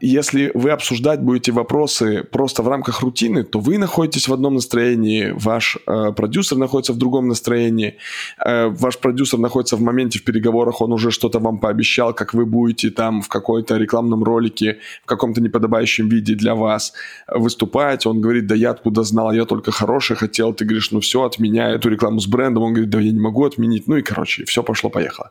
Если 0.00 0.50
вы 0.54 0.70
обсуждать 0.70 1.20
будете 1.20 1.52
вопросы 1.52 2.22
просто 2.24 2.62
в 2.62 2.68
рамках 2.68 3.00
рутины, 3.00 3.44
то 3.44 3.60
вы 3.60 3.78
находитесь 3.78 4.28
в 4.28 4.32
одном 4.32 4.54
настроении, 4.54 5.32
ваш 5.34 5.78
э, 5.86 6.12
продюсер 6.12 6.58
находится 6.58 6.92
в 6.92 6.98
другом 6.98 7.28
настроении, 7.28 7.96
э, 8.44 8.66
ваш 8.66 8.98
продюсер 8.98 9.38
находится 9.38 9.76
в 9.76 9.80
моменте 9.80 10.18
в 10.18 10.24
переговорах, 10.24 10.80
он 10.80 10.92
уже 10.92 11.10
что-то 11.10 11.38
вам 11.38 11.58
пообещал, 11.58 12.12
как 12.12 12.34
вы 12.34 12.44
будете 12.44 12.90
там 12.90 13.22
в 13.22 13.28
какой-то 13.28 13.76
рекламном 13.76 14.22
ролике 14.22 14.78
в 15.02 15.06
каком-то 15.06 15.40
неподобающем 15.40 16.08
виде 16.08 16.34
для 16.34 16.54
вас 16.54 16.92
выступать, 17.28 18.06
он 18.06 18.20
говорит, 18.20 18.35
да 18.40 18.54
я 18.54 18.70
откуда 18.70 19.02
знал, 19.02 19.32
я 19.32 19.44
только 19.44 19.70
хороший 19.72 20.16
хотел, 20.16 20.52
ты 20.52 20.64
говоришь, 20.64 20.90
ну 20.90 21.00
все, 21.00 21.22
отменяй 21.22 21.76
эту 21.76 21.88
рекламу 21.88 22.20
с 22.20 22.26
брендом, 22.26 22.62
он 22.62 22.72
говорит, 22.72 22.90
да 22.90 23.00
я 23.00 23.12
не 23.12 23.20
могу 23.20 23.44
отменить, 23.44 23.88
ну 23.88 23.96
и 23.96 24.02
короче, 24.02 24.44
все 24.44 24.62
пошло-поехало. 24.62 25.30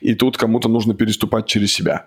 И 0.00 0.14
тут 0.14 0.36
кому-то 0.36 0.68
нужно 0.68 0.94
переступать 0.94 1.46
через 1.46 1.72
себя. 1.72 2.06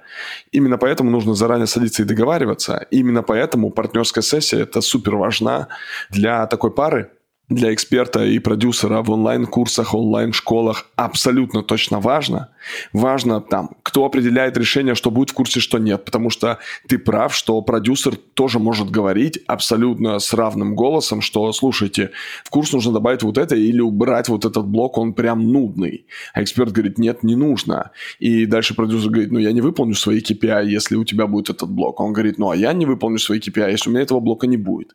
Именно 0.51 0.77
поэтому 0.77 1.11
нужно 1.11 1.33
заранее 1.33 1.67
садиться 1.67 2.03
и 2.03 2.05
договариваться. 2.05 2.87
Именно 2.91 3.23
поэтому 3.23 3.69
партнерская 3.69 4.21
сессия– 4.21 4.59
это 4.61 4.81
супер 4.81 5.15
важна 5.15 5.67
для 6.09 6.47
такой 6.47 6.71
пары, 6.71 7.11
для 7.49 7.73
эксперта 7.73 8.23
и 8.23 8.37
продюсера 8.37 9.01
в 9.01 9.09
онлайн-курсах, 9.09 9.95
онлайн-школах 9.95 10.87
абсолютно 10.95 11.63
точно 11.63 11.99
важно. 11.99 12.49
Важно 12.93 13.41
там, 13.41 13.71
кто 13.81 14.05
определяет 14.05 14.55
решение, 14.55 14.93
что 14.93 15.09
будет 15.09 15.31
в 15.31 15.33
курсе, 15.33 15.59
что 15.59 15.79
нет. 15.79 16.05
Потому 16.05 16.29
что 16.29 16.59
ты 16.87 16.99
прав, 16.99 17.33
что 17.33 17.59
продюсер 17.61 18.15
тоже 18.15 18.59
может 18.59 18.91
говорить 18.91 19.39
абсолютно 19.47 20.19
с 20.19 20.31
равным 20.33 20.75
голосом, 20.75 21.21
что, 21.21 21.51
слушайте, 21.51 22.11
в 22.43 22.51
курс 22.51 22.71
нужно 22.71 22.91
добавить 22.93 23.23
вот 23.23 23.39
это 23.39 23.55
или 23.55 23.81
убрать 23.81 24.29
вот 24.29 24.45
этот 24.45 24.67
блок, 24.67 24.99
он 24.99 25.13
прям 25.13 25.51
нудный. 25.51 26.05
А 26.33 26.43
эксперт 26.43 26.71
говорит, 26.71 26.99
нет, 26.99 27.23
не 27.23 27.35
нужно. 27.35 27.91
И 28.19 28.45
дальше 28.45 28.75
продюсер 28.75 29.09
говорит, 29.09 29.31
ну 29.31 29.39
я 29.39 29.51
не 29.51 29.61
выполню 29.61 29.95
свои 29.95 30.19
KPI, 30.19 30.67
если 30.67 30.95
у 30.95 31.03
тебя 31.03 31.25
будет 31.25 31.49
этот 31.49 31.71
блок. 31.71 31.99
Он 31.99 32.13
говорит, 32.13 32.37
ну 32.37 32.51
а 32.51 32.55
я 32.55 32.73
не 32.73 32.85
выполню 32.85 33.17
свои 33.17 33.39
KPI, 33.39 33.71
если 33.71 33.89
у 33.89 33.93
меня 33.93 34.03
этого 34.03 34.19
блока 34.19 34.45
не 34.45 34.57
будет. 34.57 34.93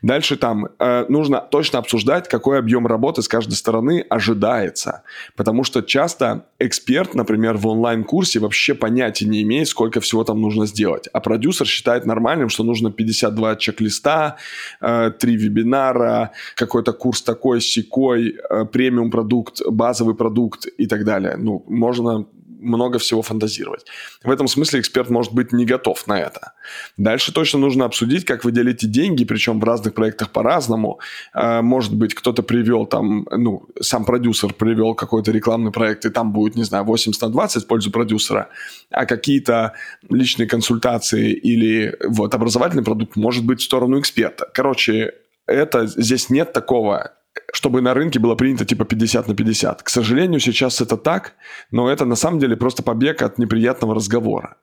Дальше 0.00 0.36
там 0.36 0.68
э, 0.78 1.04
нужно 1.10 1.40
точно 1.40 1.80
обсуждать, 1.90 2.28
какой 2.28 2.58
объем 2.58 2.86
работы 2.86 3.20
с 3.20 3.28
каждой 3.28 3.54
стороны 3.54 4.04
ожидается. 4.08 5.02
Потому 5.36 5.64
что 5.64 5.82
часто 5.82 6.44
эксперт, 6.60 7.14
например, 7.14 7.56
в 7.56 7.66
онлайн-курсе 7.66 8.38
вообще 8.38 8.74
понятия 8.74 9.26
не 9.26 9.42
имеет, 9.42 9.66
сколько 9.66 10.00
всего 10.00 10.22
там 10.22 10.40
нужно 10.40 10.66
сделать. 10.66 11.08
А 11.12 11.20
продюсер 11.20 11.66
считает 11.66 12.06
нормальным, 12.06 12.48
что 12.48 12.62
нужно 12.62 12.92
52 12.92 13.56
чек-листа, 13.56 14.36
3 14.80 14.88
э, 14.88 15.36
вебинара, 15.36 16.30
какой-то 16.54 16.92
курс 16.92 17.22
такой, 17.22 17.60
секой, 17.60 18.36
э, 18.50 18.64
премиум-продукт, 18.66 19.60
базовый 19.68 20.14
продукт 20.14 20.66
и 20.78 20.86
так 20.86 21.04
далее. 21.04 21.36
Ну, 21.36 21.64
можно 21.66 22.26
много 22.60 22.98
всего 22.98 23.22
фантазировать. 23.22 23.86
В 24.22 24.30
этом 24.30 24.48
смысле 24.48 24.80
эксперт 24.80 25.10
может 25.10 25.32
быть 25.32 25.52
не 25.52 25.64
готов 25.64 26.06
на 26.06 26.18
это. 26.18 26.52
Дальше 26.96 27.32
точно 27.32 27.58
нужно 27.58 27.84
обсудить, 27.84 28.24
как 28.24 28.44
вы 28.44 28.52
делите 28.52 28.86
деньги, 28.86 29.24
причем 29.24 29.60
в 29.60 29.64
разных 29.64 29.94
проектах 29.94 30.30
по-разному. 30.30 31.00
А, 31.32 31.62
может 31.62 31.94
быть, 31.94 32.14
кто-то 32.14 32.42
привел 32.42 32.86
там, 32.86 33.26
ну, 33.30 33.68
сам 33.80 34.04
продюсер 34.04 34.52
привел 34.52 34.94
какой-то 34.94 35.32
рекламный 35.32 35.72
проект, 35.72 36.04
и 36.04 36.10
там 36.10 36.32
будет, 36.32 36.56
не 36.56 36.64
знаю, 36.64 36.84
80 36.84 37.20
на 37.22 37.28
20 37.28 37.64
в 37.64 37.66
пользу 37.66 37.90
продюсера, 37.90 38.48
а 38.90 39.06
какие-то 39.06 39.74
личные 40.08 40.46
консультации 40.46 41.32
или 41.32 41.96
вот 42.06 42.34
образовательный 42.34 42.84
продукт 42.84 43.16
может 43.16 43.44
быть 43.44 43.60
в 43.60 43.64
сторону 43.64 43.98
эксперта. 43.98 44.48
Короче, 44.52 45.14
это 45.46 45.86
здесь 45.86 46.30
нет 46.30 46.52
такого 46.52 47.12
чтобы 47.52 47.80
на 47.80 47.94
рынке 47.94 48.18
было 48.18 48.34
принято 48.34 48.64
типа 48.64 48.84
50 48.84 49.28
на 49.28 49.34
50. 49.34 49.82
К 49.82 49.88
сожалению, 49.88 50.40
сейчас 50.40 50.80
это 50.80 50.96
так, 50.96 51.34
но 51.70 51.90
это 51.90 52.04
на 52.04 52.16
самом 52.16 52.38
деле 52.38 52.56
просто 52.56 52.82
побег 52.82 53.22
от 53.22 53.38
неприятного 53.38 53.94
разговора. 53.94 54.56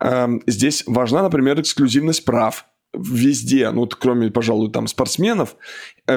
Эм, 0.00 0.42
здесь 0.46 0.84
важна, 0.86 1.22
например, 1.22 1.60
эксклюзивность 1.60 2.24
прав 2.24 2.66
везде, 2.94 3.70
ну, 3.70 3.86
кроме, 3.86 4.30
пожалуй, 4.30 4.70
там 4.70 4.86
спортсменов, 4.86 5.56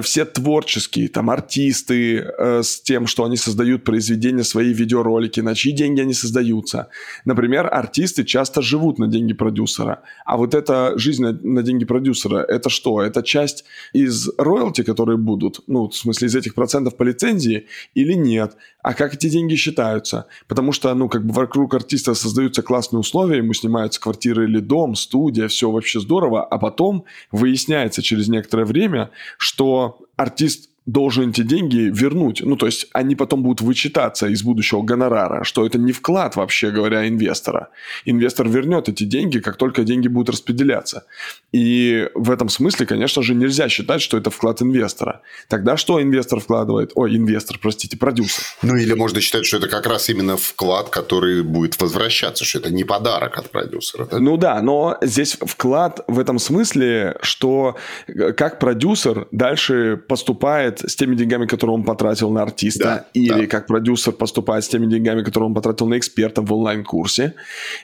все 0.01 0.24
творческие, 0.25 1.08
там, 1.08 1.29
артисты 1.29 2.19
э, 2.19 2.62
с 2.63 2.81
тем, 2.81 3.08
что 3.08 3.24
они 3.24 3.38
создают 3.38 3.84
произведения, 3.84 4.43
свои 4.43 4.72
видеоролики, 4.72 5.39
на 5.39 5.55
чьи 5.55 5.72
деньги 5.72 6.01
они 6.01 6.13
создаются. 6.13 6.89
Например, 7.25 7.67
артисты 7.72 8.24
часто 8.24 8.62
живут 8.62 9.00
на 9.00 9.08
деньги 9.08 9.34
продюсера, 9.34 10.03
а 10.25 10.38
вот 10.38 10.53
эта 10.53 10.93
жизнь 10.98 11.24
на, 11.24 11.31
на 11.31 11.63
деньги 11.63 11.86
продюсера, 11.86 12.38
это 12.38 12.69
что? 12.69 13.01
Это 13.01 13.24
часть 13.24 13.65
из 13.91 14.29
роялти, 14.38 14.84
которые 14.84 15.17
будут, 15.17 15.62
ну, 15.67 15.89
в 15.89 15.96
смысле, 15.96 16.27
из 16.27 16.36
этих 16.36 16.53
процентов 16.53 16.96
по 16.96 17.03
лицензии 17.03 17.65
или 17.96 18.13
нет? 18.13 18.55
А 18.84 18.93
как 18.93 19.15
эти 19.15 19.27
деньги 19.27 19.55
считаются? 19.55 20.27
Потому 20.48 20.72
что, 20.72 20.93
ну, 20.93 21.10
как 21.10 21.25
бы 21.25 21.34
вокруг 21.34 21.74
артиста 21.74 22.13
создаются 22.13 22.62
классные 22.62 23.00
условия, 23.00 23.38
ему 23.38 23.53
снимаются 23.53 24.00
квартиры 24.00 24.46
или 24.46 24.60
дом, 24.60 24.96
студия, 24.96 25.48
все 25.48 25.72
вообще 25.72 26.00
здорово, 26.00 26.43
а 26.46 26.58
потом 26.60 27.05
выясняется 27.31 28.01
через 28.01 28.27
некоторое 28.27 28.65
время, 28.65 29.10
что 29.38 29.78
артист 30.17 30.68
должен 30.91 31.29
эти 31.29 31.41
деньги 31.41 31.91
вернуть. 31.93 32.41
Ну, 32.43 32.55
то 32.55 32.65
есть 32.65 32.88
они 32.93 33.15
потом 33.15 33.43
будут 33.43 33.62
вычитаться 33.62 34.27
из 34.27 34.43
будущего 34.43 34.81
гонорара, 34.81 35.43
что 35.43 35.65
это 35.65 35.77
не 35.77 35.91
вклад, 35.91 36.36
вообще 36.36 36.72
говоря, 36.72 37.08
инвестора. 37.08 37.69
Инвестор 38.05 38.50
вернет 38.50 38.89
эти 38.89 39.03
деньги, 39.03 39.39
как 39.39 39.58
только 39.58 39.84
деньги 39.84 40.08
будут 40.08 40.29
распределяться. 40.29 41.05
И 41.51 42.10
в 42.15 42.31
этом 42.31 42.50
смысле, 42.50 42.86
конечно 42.86 43.22
же, 43.22 43.36
нельзя 43.36 43.69
считать, 43.69 44.01
что 44.01 44.17
это 44.17 44.29
вклад 44.29 44.62
инвестора. 44.62 45.22
Тогда 45.48 45.77
что 45.77 46.01
инвестор 46.01 46.39
вкладывает? 46.39 46.91
Ой, 46.96 47.15
инвестор, 47.15 47.60
простите, 47.62 47.98
продюсер. 47.98 48.43
Ну, 48.63 48.75
или 48.75 48.93
можно 48.93 49.22
считать, 49.22 49.46
что 49.46 49.58
это 49.58 49.67
как 49.67 49.86
раз 49.86 50.10
именно 50.10 50.38
вклад, 50.38 50.89
который 50.89 51.43
будет 51.43 51.79
возвращаться, 51.79 52.46
что 52.46 52.60
это 52.60 52.72
не 52.72 52.84
подарок 52.84 53.38
от 53.38 53.51
продюсера. 53.51 54.05
Да? 54.05 54.19
Ну 54.19 54.38
да, 54.38 54.62
но 54.62 54.98
здесь 55.01 55.38
вклад 55.39 56.03
в 56.08 56.19
этом 56.19 56.39
смысле, 56.39 57.17
что 57.22 57.75
э, 58.08 58.34
как 58.34 58.60
продюсер 58.60 59.27
дальше 59.31 59.98
поступает 60.08 60.78
с 60.86 60.95
теми 60.95 61.15
деньгами, 61.15 61.45
которые 61.45 61.75
он 61.75 61.83
потратил 61.83 62.29
на 62.31 62.41
артиста, 62.41 62.83
да, 62.83 63.05
или 63.13 63.41
да. 63.41 63.48
как 63.48 63.67
продюсер 63.67 64.13
поступает 64.13 64.63
с 64.63 64.67
теми 64.67 64.86
деньгами, 64.88 65.24
которые 65.24 65.48
он 65.48 65.53
потратил 65.53 65.88
на 65.88 65.98
эксперта 65.98 66.41
в 66.41 66.53
онлайн-курсе. 66.53 67.33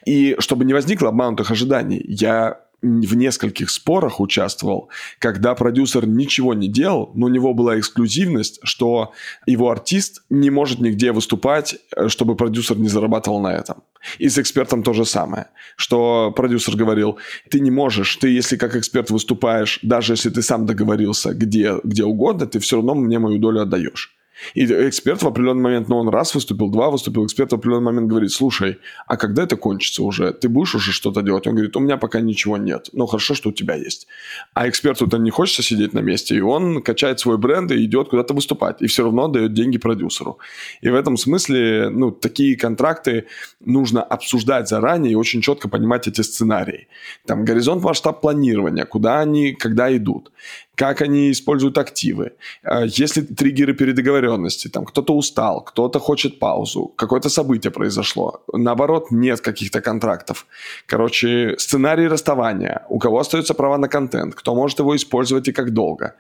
И 0.05 0.35
чтобы 0.39 0.65
не 0.65 0.73
возникло 0.73 1.09
обманутых 1.09 1.51
ожиданий, 1.51 2.03
я 2.07 2.59
в 2.81 3.15
нескольких 3.15 3.69
спорах 3.69 4.19
участвовал, 4.19 4.89
когда 5.19 5.55
продюсер 5.55 6.07
ничего 6.07 6.53
не 6.53 6.67
делал, 6.67 7.11
но 7.15 7.27
у 7.27 7.29
него 7.29 7.53
была 7.53 7.79
эксклюзивность, 7.79 8.59
что 8.63 9.13
его 9.45 9.71
артист 9.71 10.23
не 10.29 10.49
может 10.49 10.79
нигде 10.79 11.11
выступать, 11.11 11.77
э, 11.95 12.07
чтобы 12.09 12.35
продюсер 12.35 12.77
не 12.77 12.87
зарабатывал 12.87 13.41
на 13.41 13.53
этом. 13.53 13.83
И 14.19 14.29
с 14.29 14.37
экспертом 14.37 14.83
то 14.83 14.93
же 14.93 15.05
самое, 15.05 15.47
что 15.75 16.31
продюсер 16.35 16.75
говорил, 16.75 17.17
ты 17.49 17.59
не 17.59 17.71
можешь, 17.71 18.15
ты 18.15 18.29
если 18.29 18.57
как 18.57 18.75
эксперт 18.75 19.09
выступаешь, 19.09 19.79
даже 19.81 20.13
если 20.13 20.29
ты 20.29 20.41
сам 20.41 20.65
договорился 20.65 21.33
где, 21.33 21.73
где 21.83 22.03
угодно, 22.03 22.45
ты 22.45 22.59
все 22.59 22.77
равно 22.77 22.95
мне 22.95 23.19
мою 23.19 23.39
долю 23.39 23.61
отдаешь. 23.61 24.14
И 24.53 24.65
эксперт 24.65 25.23
в 25.23 25.27
определенный 25.27 25.63
момент, 25.63 25.89
ну, 25.89 25.97
он 25.97 26.09
раз 26.09 26.35
выступил, 26.35 26.69
два 26.69 26.89
выступил, 26.89 27.25
эксперт 27.25 27.51
в 27.51 27.55
определенный 27.55 27.85
момент 27.85 28.07
говорит, 28.07 28.31
слушай, 28.31 28.79
а 29.07 29.17
когда 29.17 29.43
это 29.43 29.55
кончится 29.55 30.03
уже? 30.03 30.33
Ты 30.33 30.49
будешь 30.49 30.75
уже 30.75 30.91
что-то 30.91 31.21
делать? 31.21 31.47
Он 31.47 31.53
говорит, 31.53 31.75
у 31.75 31.79
меня 31.79 31.97
пока 31.97 32.19
ничего 32.19 32.57
нет. 32.57 32.89
Ну, 32.93 33.05
хорошо, 33.05 33.33
что 33.33 33.49
у 33.49 33.51
тебя 33.53 33.75
есть. 33.75 34.07
А 34.53 34.67
эксперту-то 34.67 35.17
не 35.17 35.31
хочется 35.31 35.63
сидеть 35.63 35.93
на 35.93 35.99
месте, 35.99 36.35
и 36.35 36.41
он 36.41 36.81
качает 36.81 37.19
свой 37.19 37.37
бренд 37.37 37.71
и 37.71 37.85
идет 37.85 38.09
куда-то 38.09 38.33
выступать, 38.33 38.81
и 38.81 38.87
все 38.87 39.03
равно 39.03 39.27
дает 39.27 39.53
деньги 39.53 39.77
продюсеру. 39.77 40.37
И 40.81 40.89
в 40.89 40.95
этом 40.95 41.17
смысле, 41.17 41.89
ну, 41.89 42.11
такие 42.11 42.57
контракты 42.57 43.25
нужно 43.59 44.03
обсуждать 44.03 44.67
заранее 44.67 45.13
и 45.13 45.15
очень 45.15 45.41
четко 45.41 45.69
понимать 45.69 46.07
эти 46.07 46.21
сценарии. 46.21 46.87
Там 47.25 47.45
горизонт 47.45 47.83
масштаб 47.83 48.21
планирования, 48.21 48.85
куда 48.85 49.21
они, 49.21 49.53
когда 49.53 49.95
идут 49.95 50.31
как 50.75 51.01
они 51.01 51.31
используют 51.31 51.77
активы, 51.77 52.31
э, 52.63 52.85
есть 52.87 53.17
ли 53.17 53.23
триггеры 53.23 53.73
передоговоренности, 53.73 54.67
там 54.67 54.85
кто-то 54.85 55.15
устал, 55.15 55.61
кто-то 55.61 55.99
хочет 55.99 56.39
паузу, 56.39 56.93
какое-то 56.95 57.29
событие 57.29 57.71
произошло, 57.71 58.43
наоборот, 58.53 59.11
нет 59.11 59.41
каких-то 59.41 59.81
контрактов. 59.81 60.45
Короче, 60.85 61.55
сценарий 61.57 62.07
расставания, 62.07 62.85
у 62.89 62.99
кого 62.99 63.19
остаются 63.19 63.53
права 63.53 63.77
на 63.77 63.87
контент, 63.87 64.35
кто 64.35 64.55
может 64.55 64.79
его 64.79 64.95
использовать 64.95 65.47
и 65.47 65.53
как 65.53 65.71
долго. 65.71 66.15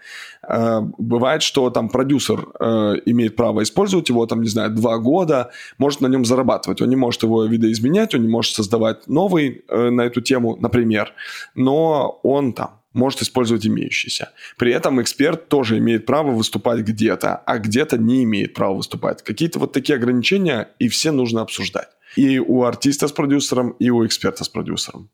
Э, 0.47 0.81
бывает, 0.97 1.41
что 1.41 1.69
там 1.69 1.89
продюсер 1.89 2.47
э, 2.59 2.93
имеет 3.05 3.35
право 3.35 3.61
использовать 3.61 4.09
его, 4.09 4.25
там, 4.25 4.41
не 4.41 4.49
знаю, 4.49 4.71
два 4.71 4.97
года, 4.97 5.51
может 5.77 6.01
на 6.01 6.07
нем 6.07 6.25
зарабатывать, 6.25 6.81
он 6.81 6.89
не 6.89 6.95
может 6.95 7.23
его 7.23 7.45
видоизменять, 7.45 8.15
он 8.15 8.21
не 8.21 8.29
может 8.29 8.55
создавать 8.55 9.07
новый 9.07 9.63
на 9.69 10.01
эту 10.01 10.21
тему, 10.21 10.55
например, 10.59 11.13
но 11.55 12.19
он 12.23 12.53
там 12.53 12.69
может 12.95 13.21
использовать 13.21 13.67
имеющийся. 13.67 14.31
При 14.57 14.71
этом 14.71 15.01
эксперт 15.01 15.47
тоже 15.47 15.77
имеет 15.77 16.05
право 16.05 16.31
выступать 16.31 16.79
где-то, 16.79 17.35
а 17.35 17.59
где-то 17.59 17.97
не 17.97 18.23
имеет 18.23 18.53
права 18.53 18.75
выступать. 18.75 19.23
Какие-то 19.23 19.59
вот 19.59 19.73
такие 19.73 19.95
ограничения, 19.95 20.69
и 20.79 20.87
все 20.87 21.11
нужно 21.11 21.41
обсуждать. 21.41 21.89
И 22.15 22.39
у 22.39 22.63
артиста 22.63 23.07
с 23.07 23.11
продюсером, 23.11 23.71
и 23.71 23.89
у 23.89 24.05
эксперта 24.05 24.43
с 24.43 24.49
продюсером. 24.49 25.09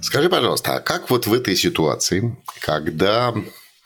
Скажи, 0.00 0.28
пожалуйста, 0.28 0.76
а 0.76 0.80
как 0.80 1.10
вот 1.10 1.26
в 1.26 1.32
этой 1.32 1.56
ситуации, 1.56 2.36
когда 2.60 3.34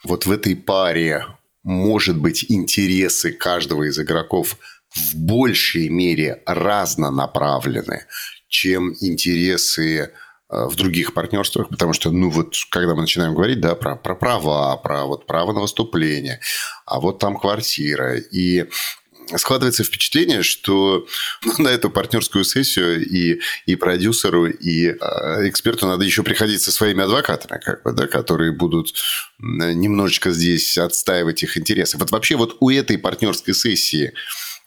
вот 0.04 0.26
в 0.26 0.32
этой 0.32 0.56
паре, 0.56 1.24
может 1.62 2.18
быть, 2.18 2.44
интересы 2.48 3.32
каждого 3.32 3.88
из 3.88 3.98
игроков 3.98 4.58
в 4.94 5.14
большей 5.14 5.88
мере 5.88 6.42
разнонаправлены, 6.44 8.06
чем 8.48 8.94
интересы 9.00 10.12
в 10.48 10.76
других 10.76 11.12
партнерствах, 11.12 11.68
потому 11.68 11.92
что, 11.92 12.10
ну, 12.10 12.30
вот, 12.30 12.54
когда 12.70 12.94
мы 12.94 13.02
начинаем 13.02 13.34
говорить, 13.34 13.60
да, 13.60 13.74
про, 13.74 13.96
про 13.96 14.14
права, 14.14 14.76
про 14.76 15.04
вот 15.04 15.26
право 15.26 15.52
на 15.52 15.60
выступление, 15.60 16.40
а 16.86 17.00
вот 17.00 17.18
там 17.18 17.38
квартира, 17.38 18.16
и 18.16 18.66
складывается 19.36 19.84
впечатление, 19.84 20.42
что 20.42 21.06
ну, 21.44 21.52
на 21.64 21.68
эту 21.68 21.90
партнерскую 21.90 22.44
сессию 22.44 23.04
и, 23.04 23.40
и 23.66 23.76
продюсеру, 23.76 24.46
и 24.46 24.88
э, 24.88 25.48
эксперту 25.48 25.86
надо 25.86 26.04
еще 26.04 26.22
приходить 26.22 26.62
со 26.62 26.72
своими 26.72 27.02
адвокатами, 27.02 27.60
как 27.60 27.82
бы, 27.82 27.92
да, 27.92 28.06
которые 28.06 28.52
будут 28.52 28.94
немножечко 29.38 30.30
здесь 30.30 30.78
отстаивать 30.78 31.42
их 31.42 31.58
интересы. 31.58 31.98
Вот 31.98 32.10
вообще 32.10 32.36
вот 32.36 32.56
у 32.60 32.70
этой 32.70 32.98
партнерской 32.98 33.54
сессии 33.54 34.14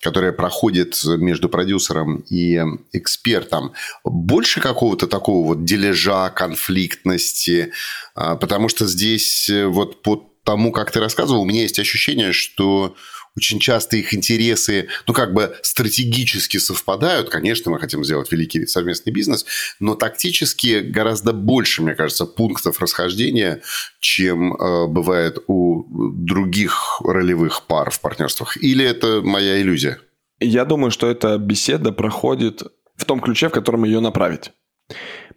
которая 0.02 0.32
проходит 0.32 1.00
между 1.06 1.48
продюсером 1.48 2.18
и 2.30 2.60
экспертом, 2.92 3.74
больше 4.04 4.60
какого-то 4.60 5.08
такого 5.08 5.48
вот 5.48 5.64
дележа, 5.64 6.30
конфликтности, 6.30 7.72
а, 8.16 8.36
потому 8.36 8.68
что 8.68 8.88
здесь 8.88 9.50
э, 9.50 9.68
вот 9.68 10.02
по 10.02 10.28
тому, 10.44 10.72
как 10.72 10.92
ты 10.92 11.00
рассказывал, 11.00 11.42
у 11.42 11.46
меня 11.46 11.62
есть 11.62 11.80
ощущение, 11.80 12.34
что 12.34 12.96
очень 13.36 13.60
часто 13.60 13.98
их 13.98 14.14
интересы, 14.14 14.88
ну, 15.08 15.14
как 15.14 15.34
бы 15.34 15.56
стратегически 15.62 16.58
совпадают. 16.58 17.30
Конечно, 17.30 17.72
мы 17.72 17.80
хотим 17.80 18.04
сделать 18.04 18.32
великий 18.32 18.66
совместный 18.66 19.14
бизнес, 19.14 19.46
но 19.80 19.96
тактически 19.96 20.82
гораздо 20.82 21.32
больше, 21.34 21.82
мне 21.82 21.96
кажется, 21.96 22.26
пунктов 22.26 22.82
расхождения, 22.82 23.62
чем 24.00 24.54
э, 24.54 24.88
бывает 24.88 25.38
у 25.48 25.86
других 26.14 27.02
ролевых 27.04 27.68
пар 27.68 27.90
в 27.90 28.02
партнерствах. 28.02 28.58
Или 28.58 28.86
это 28.86 29.22
моя 29.24 29.62
иллюзия? 29.62 30.00
Я 30.40 30.66
думаю, 30.66 30.92
что 30.92 31.10
эта 31.10 31.38
беседа 31.38 31.92
проходит 31.92 32.64
в 32.96 33.06
том 33.06 33.20
ключе, 33.20 33.48
в 33.48 33.52
котором 33.52 33.86
ее 33.86 34.00
направить. 34.00 34.52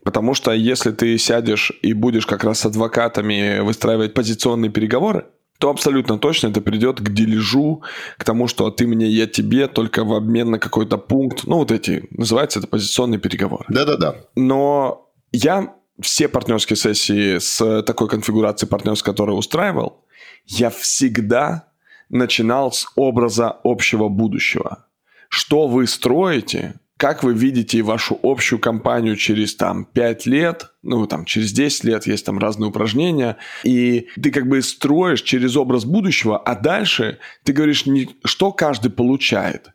Потому 0.05 0.35
что 0.35 0.53
если 0.53 0.91
ты 0.91 1.17
сядешь 1.17 1.73
и 1.83 1.93
будешь 1.93 2.27
как 2.27 2.45
раз 2.45 2.61
с 2.61 2.67
адвокатами 2.67 3.61
выстраивать 3.61 4.15
позиционные 4.15 4.71
переговоры, 4.71 5.27
то 5.59 5.71
абсолютно 5.71 6.19
точно 6.19 6.49
это 6.49 6.61
придет 6.61 7.01
к 7.01 7.11
дележу, 7.11 7.83
к 8.19 8.25
тому, 8.25 8.49
что 8.49 8.71
ты 8.71 8.87
мне, 8.87 9.07
я 9.07 9.27
тебе, 9.27 9.69
только 9.69 10.05
в 10.05 10.13
обмен 10.13 10.51
на 10.51 10.59
какой-то 10.59 10.99
пункт. 10.99 11.45
Ну, 11.45 11.59
вот 11.59 11.71
эти, 11.71 12.07
называется 12.11 12.59
это 12.59 12.69
позиционный 12.69 13.19
переговор. 13.19 13.65
Да-да-да. 13.69 14.17
Но 14.35 15.11
я 15.33 15.75
все 16.01 16.29
партнерские 16.29 16.77
сессии 16.77 17.39
с 17.39 17.83
такой 17.83 18.09
конфигурацией 18.09 18.69
партнерской, 18.69 19.13
которую 19.13 19.39
устраивал, 19.39 20.05
я 20.45 20.71
всегда 20.71 21.69
начинал 22.09 22.73
с 22.73 22.87
образа 22.97 23.57
общего 23.65 24.09
будущего. 24.09 24.87
Что 25.29 25.67
вы 25.69 25.87
строите, 25.87 26.81
как 27.05 27.23
вы 27.23 27.35
видите 27.35 27.83
вашу 27.83 28.19
общую 28.23 28.59
компанию 28.59 29.17
через 29.17 29.55
там 29.55 29.85
5 29.85 30.25
лет, 30.25 30.73
ну 30.83 31.07
там 31.07 31.27
через 31.27 31.53
10 31.53 31.85
лет 31.85 32.07
есть 32.07 32.25
там 32.25 32.39
разные 32.39 32.71
упражнения, 32.71 33.37
и 33.63 34.09
ты 34.23 34.31
как 34.31 34.49
бы 34.49 34.63
строишь 34.63 35.21
через 35.21 35.55
образ 35.55 35.85
будущего, 35.85 36.39
а 36.39 36.55
дальше 36.55 37.19
ты 37.43 37.53
говоришь 37.53 37.85
не 37.85 38.09
что 38.25 38.53
каждый 38.53 38.91
получает, 38.91 39.69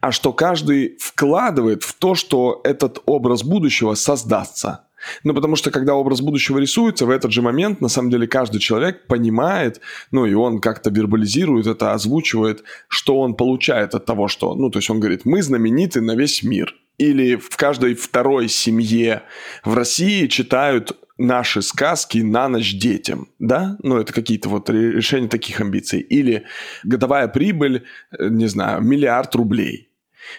а 0.00 0.12
что 0.12 0.32
каждый 0.32 0.96
вкладывает 0.98 1.82
в 1.82 1.92
то, 1.92 2.14
что 2.14 2.62
этот 2.64 3.02
образ 3.04 3.44
будущего 3.44 3.92
создастся. 3.92 4.86
Ну, 5.24 5.34
потому 5.34 5.56
что 5.56 5.70
когда 5.70 5.94
образ 5.94 6.20
будущего 6.20 6.58
рисуется, 6.58 7.06
в 7.06 7.10
этот 7.10 7.32
же 7.32 7.42
момент, 7.42 7.80
на 7.80 7.88
самом 7.88 8.10
деле, 8.10 8.26
каждый 8.26 8.60
человек 8.60 9.06
понимает, 9.06 9.80
ну, 10.10 10.26
и 10.26 10.34
он 10.34 10.60
как-то 10.60 10.90
вербализирует 10.90 11.66
это, 11.66 11.92
озвучивает, 11.92 12.64
что 12.88 13.18
он 13.20 13.34
получает 13.34 13.94
от 13.94 14.04
того, 14.04 14.28
что, 14.28 14.54
ну, 14.54 14.70
то 14.70 14.78
есть 14.78 14.90
он 14.90 15.00
говорит, 15.00 15.24
мы 15.24 15.42
знамениты 15.42 16.00
на 16.00 16.14
весь 16.14 16.42
мир. 16.42 16.74
Или 16.98 17.36
в 17.36 17.56
каждой 17.56 17.94
второй 17.94 18.48
семье 18.48 19.22
в 19.64 19.74
России 19.74 20.26
читают 20.26 20.96
наши 21.18 21.62
сказки 21.62 22.18
на 22.18 22.48
ночь 22.48 22.74
детям, 22.74 23.28
да? 23.38 23.76
Ну, 23.82 23.98
это 23.98 24.12
какие-то 24.12 24.48
вот 24.48 24.68
решения 24.70 25.28
таких 25.28 25.60
амбиций. 25.60 26.00
Или 26.00 26.44
годовая 26.84 27.28
прибыль, 27.28 27.84
э, 28.10 28.28
не 28.28 28.46
знаю, 28.46 28.82
миллиард 28.82 29.34
рублей. 29.34 29.88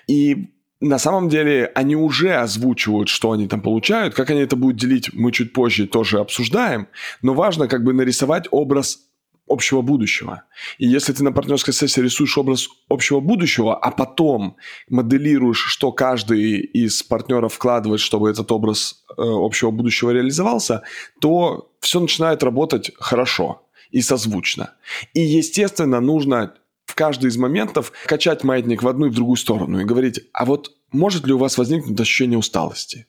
И 0.07 0.52
на 0.83 0.99
самом 0.99 1.29
деле 1.29 1.71
они 1.75 1.95
уже 1.95 2.35
озвучивают, 2.35 3.09
что 3.09 3.31
они 3.31 3.47
там 3.47 3.61
получают. 3.61 4.13
Как 4.13 4.29
они 4.29 4.41
это 4.41 4.55
будут 4.55 4.77
делить, 4.77 5.13
мы 5.13 5.31
чуть 5.31 5.53
позже 5.53 5.87
тоже 5.87 6.19
обсуждаем. 6.19 6.87
Но 7.21 7.33
важно 7.33 7.67
как 7.67 7.83
бы 7.83 7.93
нарисовать 7.93 8.47
образ 8.51 8.99
общего 9.47 9.81
будущего. 9.81 10.43
И 10.77 10.87
если 10.87 11.13
ты 11.13 11.23
на 11.23 11.31
партнерской 11.31 11.73
сессии 11.73 12.01
рисуешь 12.01 12.37
образ 12.37 12.67
общего 12.89 13.19
будущего, 13.19 13.77
а 13.77 13.91
потом 13.91 14.55
моделируешь, 14.89 15.63
что 15.67 15.91
каждый 15.91 16.59
из 16.59 17.03
партнеров 17.03 17.53
вкладывает, 17.53 18.01
чтобы 18.01 18.29
этот 18.29 18.51
образ 18.51 19.03
э, 19.09 19.21
общего 19.21 19.71
будущего 19.71 20.11
реализовался, 20.11 20.83
то 21.19 21.71
все 21.79 21.99
начинает 21.99 22.43
работать 22.43 22.91
хорошо 22.95 23.61
и 23.91 24.01
созвучно. 24.01 24.73
И, 25.13 25.21
естественно, 25.21 25.99
нужно 25.99 26.53
в 26.93 26.95
каждый 26.95 27.31
из 27.31 27.37
моментов 27.37 27.91
качать 28.05 28.43
маятник 28.43 28.83
в 28.83 28.87
одну 28.87 29.07
и 29.07 29.09
в 29.09 29.15
другую 29.15 29.35
сторону 29.35 29.79
и 29.79 29.83
говорить, 29.83 30.21
а 30.31 30.45
вот 30.45 30.73
может 30.91 31.25
ли 31.25 31.33
у 31.33 31.39
вас 31.39 31.57
возникнуть 31.57 31.99
ощущение 31.99 32.37
усталости? 32.37 33.07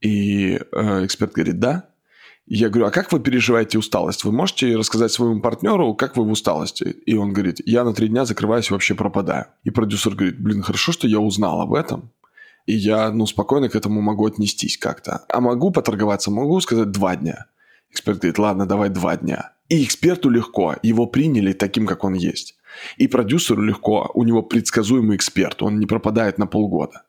И 0.00 0.58
э, 0.72 1.04
эксперт 1.04 1.32
говорит, 1.32 1.60
да. 1.60 1.90
Я 2.46 2.70
говорю, 2.70 2.86
а 2.88 2.90
как 2.90 3.12
вы 3.12 3.20
переживаете 3.20 3.78
усталость? 3.78 4.24
Вы 4.24 4.32
можете 4.32 4.76
рассказать 4.76 5.12
своему 5.12 5.40
партнеру, 5.40 5.94
как 5.94 6.16
вы 6.16 6.24
в 6.24 6.30
усталости? 6.32 6.96
И 7.06 7.14
он 7.14 7.32
говорит, 7.32 7.60
я 7.64 7.84
на 7.84 7.94
три 7.94 8.08
дня 8.08 8.24
закрываюсь 8.24 8.68
и 8.68 8.72
вообще 8.72 8.96
пропадаю. 8.96 9.46
И 9.62 9.70
продюсер 9.70 10.16
говорит, 10.16 10.42
блин, 10.42 10.62
хорошо, 10.62 10.90
что 10.90 11.06
я 11.06 11.20
узнал 11.20 11.60
об 11.60 11.74
этом. 11.74 12.10
И 12.66 12.74
я, 12.74 13.12
ну, 13.12 13.26
спокойно 13.26 13.68
к 13.68 13.76
этому 13.76 14.00
могу 14.00 14.26
отнестись 14.26 14.76
как-то. 14.76 15.24
А 15.28 15.40
могу 15.40 15.70
поторговаться, 15.70 16.32
могу 16.32 16.60
сказать 16.60 16.90
два 16.90 17.14
дня. 17.14 17.46
Эксперт 17.92 18.18
говорит, 18.18 18.40
ладно, 18.40 18.66
давай 18.66 18.88
два 18.88 19.16
дня. 19.16 19.52
И 19.68 19.84
эксперту 19.84 20.30
легко, 20.30 20.74
его 20.82 21.06
приняли 21.06 21.52
таким, 21.52 21.86
как 21.86 22.02
он 22.02 22.14
есть. 22.14 22.56
И 22.96 23.08
продюсеру 23.08 23.62
легко, 23.62 24.10
у 24.14 24.24
него 24.24 24.42
предсказуемый 24.42 25.16
эксперт, 25.16 25.62
он 25.62 25.78
не 25.78 25.86
пропадает 25.86 26.38
на 26.38 26.46
полгода. 26.46 27.02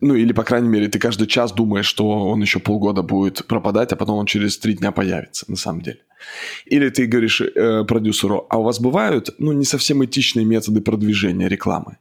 Ну, 0.00 0.14
или, 0.14 0.32
по 0.32 0.42
крайней 0.42 0.68
мере, 0.68 0.88
ты 0.88 0.98
каждый 0.98 1.26
час 1.26 1.52
думаешь, 1.52 1.86
что 1.86 2.08
он 2.08 2.40
еще 2.42 2.58
полгода 2.58 3.02
будет 3.02 3.46
пропадать, 3.46 3.92
а 3.92 3.96
потом 3.96 4.18
он 4.18 4.26
через 4.26 4.58
три 4.58 4.74
дня 4.74 4.90
появится, 4.92 5.44
на 5.48 5.56
самом 5.56 5.82
деле. 5.82 6.00
Или 6.64 6.88
ты 6.88 7.06
говоришь 7.06 7.40
э, 7.40 7.84
продюсеру, 7.84 8.46
а 8.50 8.58
у 8.58 8.62
вас 8.62 8.80
бывают, 8.80 9.30
ну, 9.38 9.52
не 9.52 9.64
совсем 9.64 10.04
этичные 10.04 10.44
методы 10.44 10.80
продвижения 10.80 11.48
рекламы? 11.48 11.98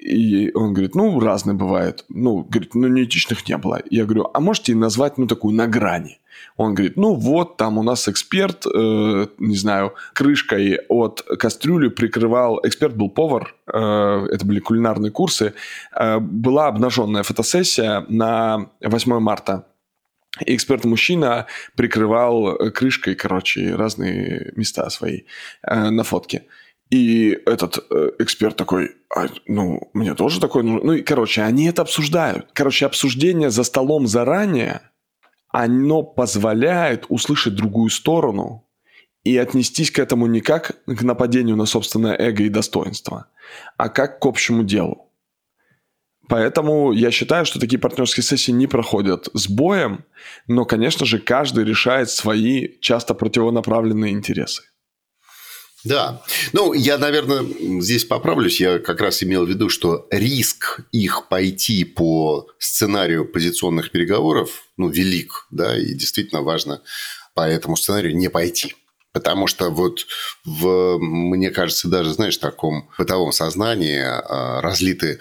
И 0.00 0.52
он 0.54 0.74
говорит, 0.74 0.94
ну, 0.94 1.18
разные 1.18 1.54
бывают. 1.54 2.04
Ну, 2.08 2.44
говорит, 2.44 2.74
ну, 2.74 2.86
неэтичных 2.86 3.48
не 3.48 3.56
было. 3.56 3.82
Я 3.90 4.04
говорю, 4.04 4.30
а 4.32 4.40
можете 4.40 4.74
назвать, 4.76 5.18
ну, 5.18 5.26
такую 5.26 5.54
на 5.54 5.66
грани? 5.66 6.20
Он 6.56 6.74
говорит, 6.74 6.96
ну 6.96 7.14
вот, 7.14 7.56
там 7.56 7.78
у 7.78 7.82
нас 7.82 8.08
эксперт, 8.08 8.66
э, 8.66 9.26
не 9.38 9.56
знаю, 9.56 9.94
крышкой 10.12 10.80
от 10.88 11.22
кастрюли 11.38 11.88
прикрывал, 11.88 12.60
эксперт 12.64 12.96
был 12.96 13.10
повар, 13.10 13.54
э, 13.72 14.26
это 14.32 14.44
были 14.44 14.60
кулинарные 14.60 15.12
курсы, 15.12 15.54
э, 15.94 16.18
была 16.18 16.66
обнаженная 16.66 17.22
фотосессия 17.22 18.04
на 18.08 18.70
8 18.80 19.20
марта. 19.20 19.66
Эксперт-мужчина 20.40 21.46
прикрывал 21.76 22.56
крышкой, 22.72 23.14
короче, 23.14 23.74
разные 23.74 24.52
места 24.56 24.88
свои 24.90 25.22
э, 25.62 25.90
на 25.90 26.04
фотке. 26.04 26.44
И 26.90 27.38
этот 27.44 27.84
э, 27.90 28.10
эксперт 28.18 28.56
такой, 28.56 28.96
а, 29.14 29.26
ну, 29.46 29.90
мне 29.92 30.14
тоже 30.14 30.40
такой 30.40 30.62
нужно. 30.62 30.86
Ну, 30.86 30.92
и, 30.94 31.02
короче, 31.02 31.42
они 31.42 31.66
это 31.66 31.82
обсуждают. 31.82 32.48
Короче, 32.54 32.86
обсуждение 32.86 33.50
за 33.50 33.62
столом 33.64 34.06
заранее– 34.06 34.80
оно 35.48 36.02
позволяет 36.02 37.06
услышать 37.08 37.54
другую 37.54 37.90
сторону 37.90 38.66
и 39.24 39.36
отнестись 39.36 39.90
к 39.90 39.98
этому 39.98 40.26
не 40.26 40.40
как 40.40 40.76
к 40.86 41.02
нападению 41.02 41.56
на 41.56 41.66
собственное 41.66 42.16
эго 42.16 42.44
и 42.44 42.48
достоинство, 42.48 43.26
а 43.76 43.88
как 43.88 44.20
к 44.20 44.26
общему 44.26 44.64
делу. 44.64 45.08
Поэтому 46.28 46.92
я 46.92 47.10
считаю, 47.10 47.46
что 47.46 47.58
такие 47.58 47.78
партнерские 47.78 48.22
сессии 48.22 48.52
не 48.52 48.66
проходят 48.66 49.28
с 49.32 49.48
боем, 49.48 50.04
но, 50.46 50.66
конечно 50.66 51.06
же, 51.06 51.18
каждый 51.18 51.64
решает 51.64 52.10
свои 52.10 52.78
часто 52.80 53.14
противонаправленные 53.14 54.12
интересы. 54.12 54.64
Да. 55.84 56.22
Ну, 56.52 56.72
я, 56.72 56.98
наверное, 56.98 57.44
здесь 57.80 58.04
поправлюсь. 58.04 58.60
Я 58.60 58.78
как 58.78 59.00
раз 59.00 59.22
имел 59.22 59.46
в 59.46 59.48
виду, 59.48 59.68
что 59.68 60.06
риск 60.10 60.80
их 60.90 61.28
пойти 61.28 61.84
по 61.84 62.48
сценарию 62.58 63.24
позиционных 63.24 63.90
переговоров, 63.90 64.64
ну, 64.76 64.88
велик, 64.88 65.46
да, 65.50 65.78
и 65.78 65.94
действительно 65.94 66.42
важно 66.42 66.82
по 67.34 67.42
этому 67.42 67.76
сценарию 67.76 68.16
не 68.16 68.28
пойти. 68.28 68.74
Потому 69.12 69.46
что 69.46 69.70
вот 69.70 70.06
в, 70.44 70.98
мне 70.98 71.50
кажется, 71.50 71.88
даже, 71.88 72.12
знаешь, 72.12 72.36
таком 72.36 72.90
бытовом 72.98 73.32
сознании 73.32 74.00
а, 74.00 74.60
разлиты 74.60 75.18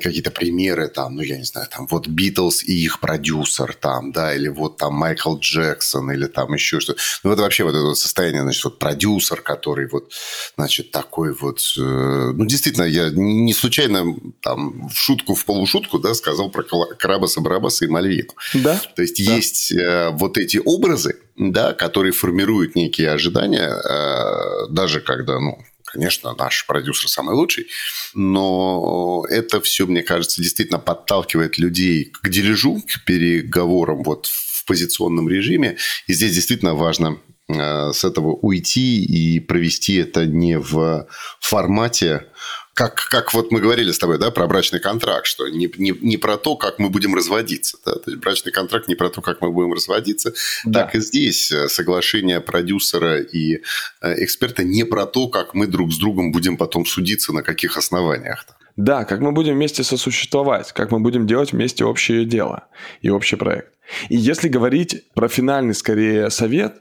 какие-то 0.00 0.30
примеры, 0.30 0.88
там, 0.88 1.14
ну, 1.14 1.22
я 1.22 1.38
не 1.38 1.44
знаю, 1.44 1.68
там, 1.70 1.86
вот 1.90 2.08
Битлз 2.08 2.62
и 2.64 2.72
их 2.72 3.00
продюсер, 3.00 3.74
там, 3.74 4.12
да, 4.12 4.34
или 4.34 4.48
вот 4.48 4.76
там 4.76 4.94
Майкл 4.94 5.36
Джексон, 5.38 6.10
или 6.10 6.26
там 6.26 6.52
еще 6.54 6.80
что-то. 6.80 7.00
Ну, 7.22 7.30
вот 7.30 7.38
вообще 7.38 7.64
вот 7.64 7.74
это 7.74 7.84
вот 7.84 7.98
состояние, 7.98 8.42
значит, 8.42 8.64
вот 8.64 8.78
продюсер, 8.78 9.40
который 9.40 9.88
вот, 9.88 10.12
значит, 10.56 10.90
такой 10.90 11.32
вот... 11.32 11.60
Э, 11.78 12.32
ну, 12.34 12.44
действительно, 12.46 12.84
я 12.84 13.10
не 13.10 13.54
случайно 13.54 14.04
там 14.40 14.88
в 14.88 14.96
шутку, 14.96 15.34
в 15.34 15.44
полушутку, 15.44 15.98
да, 15.98 16.14
сказал 16.14 16.50
про 16.50 16.64
Крабаса, 16.98 17.40
Барабаса 17.40 17.84
и 17.84 17.88
Мальвину. 17.88 18.32
Да. 18.54 18.80
То 18.96 19.02
есть, 19.02 19.24
да. 19.24 19.34
есть 19.34 19.72
э, 19.72 20.10
вот 20.12 20.38
эти 20.38 20.60
образы, 20.64 21.16
да, 21.36 21.72
которые 21.72 22.12
формируют 22.12 22.74
некие 22.74 23.10
ожидания, 23.10 23.68
э, 23.68 24.68
даже 24.70 25.00
когда, 25.00 25.38
ну, 25.38 25.58
конечно, 25.94 26.34
наш 26.34 26.66
продюсер 26.66 27.08
самый 27.08 27.34
лучший, 27.34 27.68
но 28.14 29.24
это 29.30 29.60
все, 29.60 29.86
мне 29.86 30.02
кажется, 30.02 30.42
действительно 30.42 30.78
подталкивает 30.78 31.58
людей 31.58 32.12
к 32.22 32.28
дележу, 32.28 32.82
к 32.82 33.04
переговорам 33.04 34.02
вот 34.02 34.26
в 34.26 34.64
позиционном 34.66 35.28
режиме. 35.28 35.76
И 36.08 36.12
здесь 36.12 36.34
действительно 36.34 36.74
важно 36.74 37.20
э, 37.48 37.92
с 37.92 38.04
этого 38.04 38.32
уйти 38.32 39.04
и 39.04 39.40
провести 39.40 39.96
это 39.96 40.26
не 40.26 40.58
в 40.58 41.06
формате 41.40 42.26
как, 42.74 42.96
как 43.08 43.32
вот 43.32 43.52
мы 43.52 43.60
говорили 43.60 43.92
с 43.92 43.98
тобой, 43.98 44.18
да, 44.18 44.30
про 44.32 44.46
брачный 44.48 44.80
контракт, 44.80 45.26
что 45.26 45.48
не, 45.48 45.70
не, 45.76 45.94
не 46.00 46.16
про 46.16 46.36
то, 46.36 46.56
как 46.56 46.80
мы 46.80 46.90
будем 46.90 47.14
разводиться. 47.14 47.78
Да? 47.86 47.92
То 47.94 48.10
есть 48.10 48.20
брачный 48.20 48.50
контракт 48.50 48.88
не 48.88 48.96
про 48.96 49.10
то, 49.10 49.22
как 49.22 49.40
мы 49.40 49.52
будем 49.52 49.72
разводиться. 49.72 50.34
Да. 50.64 50.82
Так 50.82 50.96
и 50.96 51.00
здесь 51.00 51.52
э, 51.52 51.68
соглашение 51.68 52.40
продюсера 52.40 53.20
и 53.20 53.60
э, 54.00 54.24
эксперта 54.24 54.64
не 54.64 54.84
про 54.84 55.06
то, 55.06 55.28
как 55.28 55.54
мы 55.54 55.68
друг 55.68 55.92
с 55.92 55.98
другом 55.98 56.32
будем 56.32 56.56
потом 56.56 56.84
судиться, 56.84 57.32
на 57.32 57.42
каких 57.42 57.76
основаниях. 57.76 58.44
Да, 58.76 59.04
как 59.04 59.20
мы 59.20 59.30
будем 59.30 59.54
вместе 59.54 59.84
сосуществовать, 59.84 60.72
как 60.72 60.90
мы 60.90 60.98
будем 60.98 61.28
делать 61.28 61.52
вместе 61.52 61.84
общее 61.84 62.24
дело 62.24 62.66
и 63.02 63.08
общий 63.08 63.36
проект. 63.36 63.72
И 64.08 64.16
если 64.16 64.48
говорить 64.48 65.12
про 65.14 65.28
финальный, 65.28 65.74
скорее, 65.74 66.28
совет, 66.28 66.78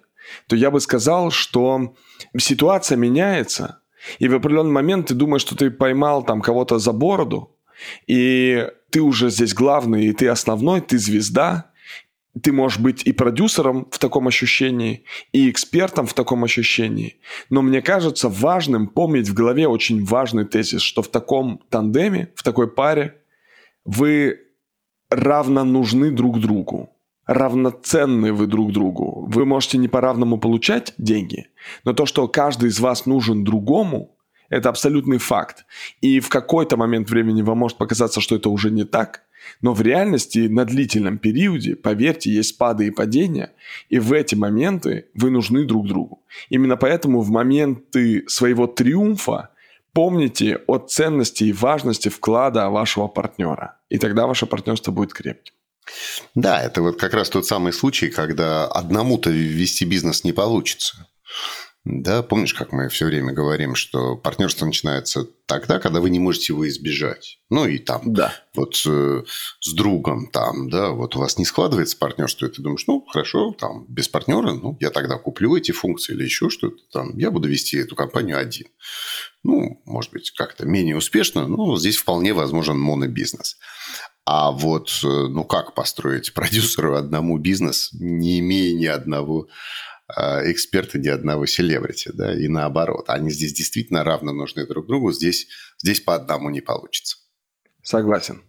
то 0.48 0.56
я 0.56 0.72
бы 0.72 0.82
сказал, 0.82 1.30
что 1.30 1.94
ситуация 2.36 2.98
меняется– 2.98 3.80
и 4.20 4.28
в 4.28 4.36
определенный 4.36 4.72
момент 4.72 5.08
ты 5.08 5.14
думаешь, 5.14 5.42
что 5.42 5.56
ты 5.56 5.72
поймал 5.72 6.24
там 6.24 6.42
кого-то 6.42 6.80
за 6.80 6.92
бороду, 6.94 7.56
и 8.08 8.68
ты 8.90 9.02
уже 9.02 9.30
здесь 9.30 9.54
главный, 9.54 10.08
и 10.08 10.14
ты 10.14 10.28
основной, 10.28 10.82
ты 10.82 10.98
звезда, 10.98 11.72
ты 12.42 12.52
можешь 12.52 12.80
быть 12.80 13.04
и 13.06 13.12
продюсером 13.12 13.88
в 13.92 14.00
таком 14.00 14.28
ощущении, 14.28 15.04
и 15.32 15.50
экспертом 15.50 16.08
в 16.08 16.14
таком 16.14 16.44
ощущении. 16.44 17.18
Но 17.50 17.62
мне 17.62 17.82
кажется 17.82 18.30
важным 18.30 18.88
помнить 18.88 19.30
в 19.30 19.34
голове 19.34 19.68
очень 19.68 20.04
важный 20.04 20.46
тезис, 20.46 20.82
что 20.82 21.02
в 21.02 21.10
таком 21.10 21.62
тандеме, 21.70 22.30
в 22.36 22.44
такой 22.44 22.68
паре 22.68 23.22
вы 23.86 24.40
равно 25.10 25.64
нужны 25.64 26.12
друг 26.12 26.40
другу 26.40 26.93
равноценны 27.26 28.34
вы 28.34 28.48
друг 28.48 28.72
другу. 28.72 29.26
Вы 29.30 29.46
можете 29.46 29.78
не 29.78 29.88
по-равному 29.88 30.38
получать 30.38 30.94
деньги, 30.98 31.48
но 31.86 31.94
то, 31.94 32.06
что 32.06 32.28
каждый 32.28 32.70
из 32.70 32.80
вас 32.80 33.06
нужен 33.06 33.44
другому, 33.44 34.16
это 34.50 34.70
абсолютный 34.70 35.18
факт. 35.18 35.66
И 36.02 36.20
в 36.20 36.30
какой-то 36.30 36.78
момент 36.78 37.10
времени 37.10 37.42
вам 37.42 37.60
может 37.60 37.78
показаться, 37.78 38.22
что 38.22 38.36
это 38.36 38.50
уже 38.50 38.72
не 38.72 38.84
так, 38.84 39.24
но 39.62 39.74
в 39.74 39.82
реальности 39.82 40.48
на 40.48 40.66
длительном 40.66 41.18
периоде, 41.18 41.76
поверьте, 41.76 42.32
есть 42.32 42.50
спады 42.50 42.88
и 42.88 42.92
падения, 42.92 43.52
и 43.90 44.00
в 44.00 44.14
эти 44.14 44.36
моменты 44.36 45.08
вы 45.16 45.32
нужны 45.32 45.66
друг 45.66 45.88
другу. 45.88 46.24
Именно 46.50 46.78
поэтому 46.78 47.22
в 47.22 47.30
моменты 47.30 48.24
своего 48.28 48.68
триумфа 48.68 49.50
помните 49.94 50.62
о 50.68 50.78
ценности 50.78 51.46
и 51.46 51.54
важности 51.54 52.10
вклада 52.10 52.70
вашего 52.70 53.08
партнера, 53.08 53.78
и 53.90 53.98
тогда 53.98 54.28
ваше 54.28 54.46
партнерство 54.46 54.92
будет 54.92 55.14
крепким. 55.14 55.53
Да, 56.36 56.62
это 56.62 56.82
вот 56.82 57.00
как 57.00 57.14
раз 57.14 57.30
тот 57.30 57.46
самый 57.46 57.74
случай, 57.74 58.10
когда 58.10 58.68
одному-то 58.68 59.30
вести 59.30 59.86
бизнес 59.86 60.24
не 60.24 60.34
получится. 60.34 61.08
Да, 61.86 62.24
помнишь, 62.24 62.54
как 62.54 62.72
мы 62.72 62.88
все 62.88 63.06
время 63.06 63.34
говорим, 63.34 63.76
что 63.76 64.16
партнерство 64.16 64.66
начинается 64.66 65.28
тогда, 65.46 65.80
когда 65.80 66.00
вы 66.00 66.10
не 66.10 66.20
можете 66.20 66.54
его 66.54 66.66
избежать. 66.70 67.40
Ну 67.50 67.66
и 67.66 67.78
там, 67.78 68.14
да. 68.14 68.34
вот 68.56 68.82
э, 68.86 69.24
с 69.60 69.74
другом 69.74 70.32
там, 70.32 70.70
да, 70.70 70.92
вот 70.92 71.18
у 71.18 71.20
вас 71.20 71.38
не 71.38 71.44
складывается 71.44 71.98
партнерство, 71.98 72.46
и 72.46 72.50
ты 72.50 72.62
думаешь, 72.62 72.86
ну 72.88 73.06
хорошо, 73.06 73.52
там 73.52 73.86
без 73.90 74.08
партнера, 74.08 74.54
ну 74.54 74.78
я 74.80 74.92
тогда 74.92 75.18
куплю 75.18 75.58
эти 75.58 75.74
функции 75.74 76.14
или 76.14 76.24
еще 76.24 76.50
что-то 76.50 76.78
там, 76.94 77.18
я 77.18 77.32
буду 77.32 77.50
вести 77.50 77.76
эту 77.78 77.98
компанию 77.98 78.38
один. 78.40 78.68
Ну, 79.44 79.82
может 79.86 80.14
быть, 80.14 80.32
как-то 80.32 80.66
менее 80.66 80.96
успешно, 80.96 81.48
но 81.48 81.78
здесь 81.78 81.98
вполне 81.98 82.34
возможен 82.34 82.80
монобизнес. 82.80 83.58
А 84.26 84.52
вот, 84.52 84.90
э, 85.04 85.08
ну 85.08 85.44
как 85.44 85.74
построить 85.74 86.34
продюсеру 86.36 86.96
одному 86.96 87.38
бизнес, 87.38 87.90
не 87.94 88.40
имея 88.40 88.74
ни 88.74 88.86
одного 88.86 89.48
а, 90.08 90.42
эксперта, 90.50 91.00
ни 91.00 91.08
одного 91.08 91.46
селебрити, 91.46 92.12
да, 92.14 92.34
и 92.34 92.48
наоборот. 92.48 93.06
Они 93.08 93.32
здесь 93.32 93.54
действительно 93.54 94.04
равно 94.04 94.34
нужны 94.34 94.68
друг 94.68 94.86
другу, 94.86 95.12
здесь, 95.12 95.48
здесь 95.82 96.02
по 96.02 96.16
одному 96.16 96.50
не 96.50 96.62
получится. 96.62 97.18
Согласен. 97.82 98.42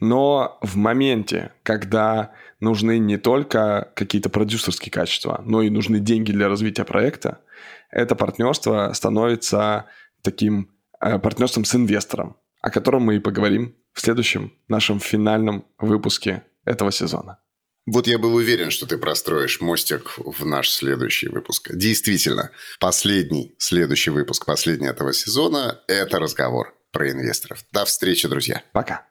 Но 0.00 0.58
в 0.62 0.76
моменте, 0.76 1.52
когда 1.62 2.32
нужны 2.60 2.98
не 2.98 3.18
только 3.18 3.92
какие-то 3.94 4.30
продюсерские 4.30 4.90
качества, 4.90 5.42
но 5.44 5.62
и 5.62 5.70
нужны 5.70 6.00
деньги 6.00 6.32
для 6.32 6.48
развития 6.48 6.84
проекта, 6.84 7.40
это 7.90 8.14
партнерство 8.14 8.90
становится 8.94 9.86
таким 10.22 10.70
э, 11.00 11.18
партнерством 11.18 11.64
с 11.64 11.74
инвестором, 11.74 12.36
о 12.62 12.70
котором 12.70 13.02
мы 13.02 13.16
и 13.16 13.20
поговорим 13.20 13.76
в 13.98 14.00
следующем 14.00 14.52
нашем 14.68 15.00
финальном 15.00 15.66
выпуске 15.76 16.44
этого 16.64 16.92
сезона. 16.92 17.40
Вот 17.84 18.06
я 18.06 18.18
был 18.18 18.34
уверен, 18.34 18.70
что 18.70 18.86
ты 18.86 18.96
простроишь 18.96 19.60
мостик 19.60 20.18
в 20.18 20.46
наш 20.46 20.70
следующий 20.70 21.28
выпуск. 21.28 21.70
Действительно, 21.74 22.52
последний, 22.78 23.56
следующий 23.58 24.10
выпуск, 24.10 24.44
последний 24.44 24.86
этого 24.86 25.12
сезона– 25.12 25.80
это 25.88 26.20
разговор 26.20 26.74
про 26.92 27.10
инвесторов. 27.10 27.64
До 27.72 27.84
встречи, 27.84 28.28
друзья. 28.28 28.62
Пока. 28.72 29.07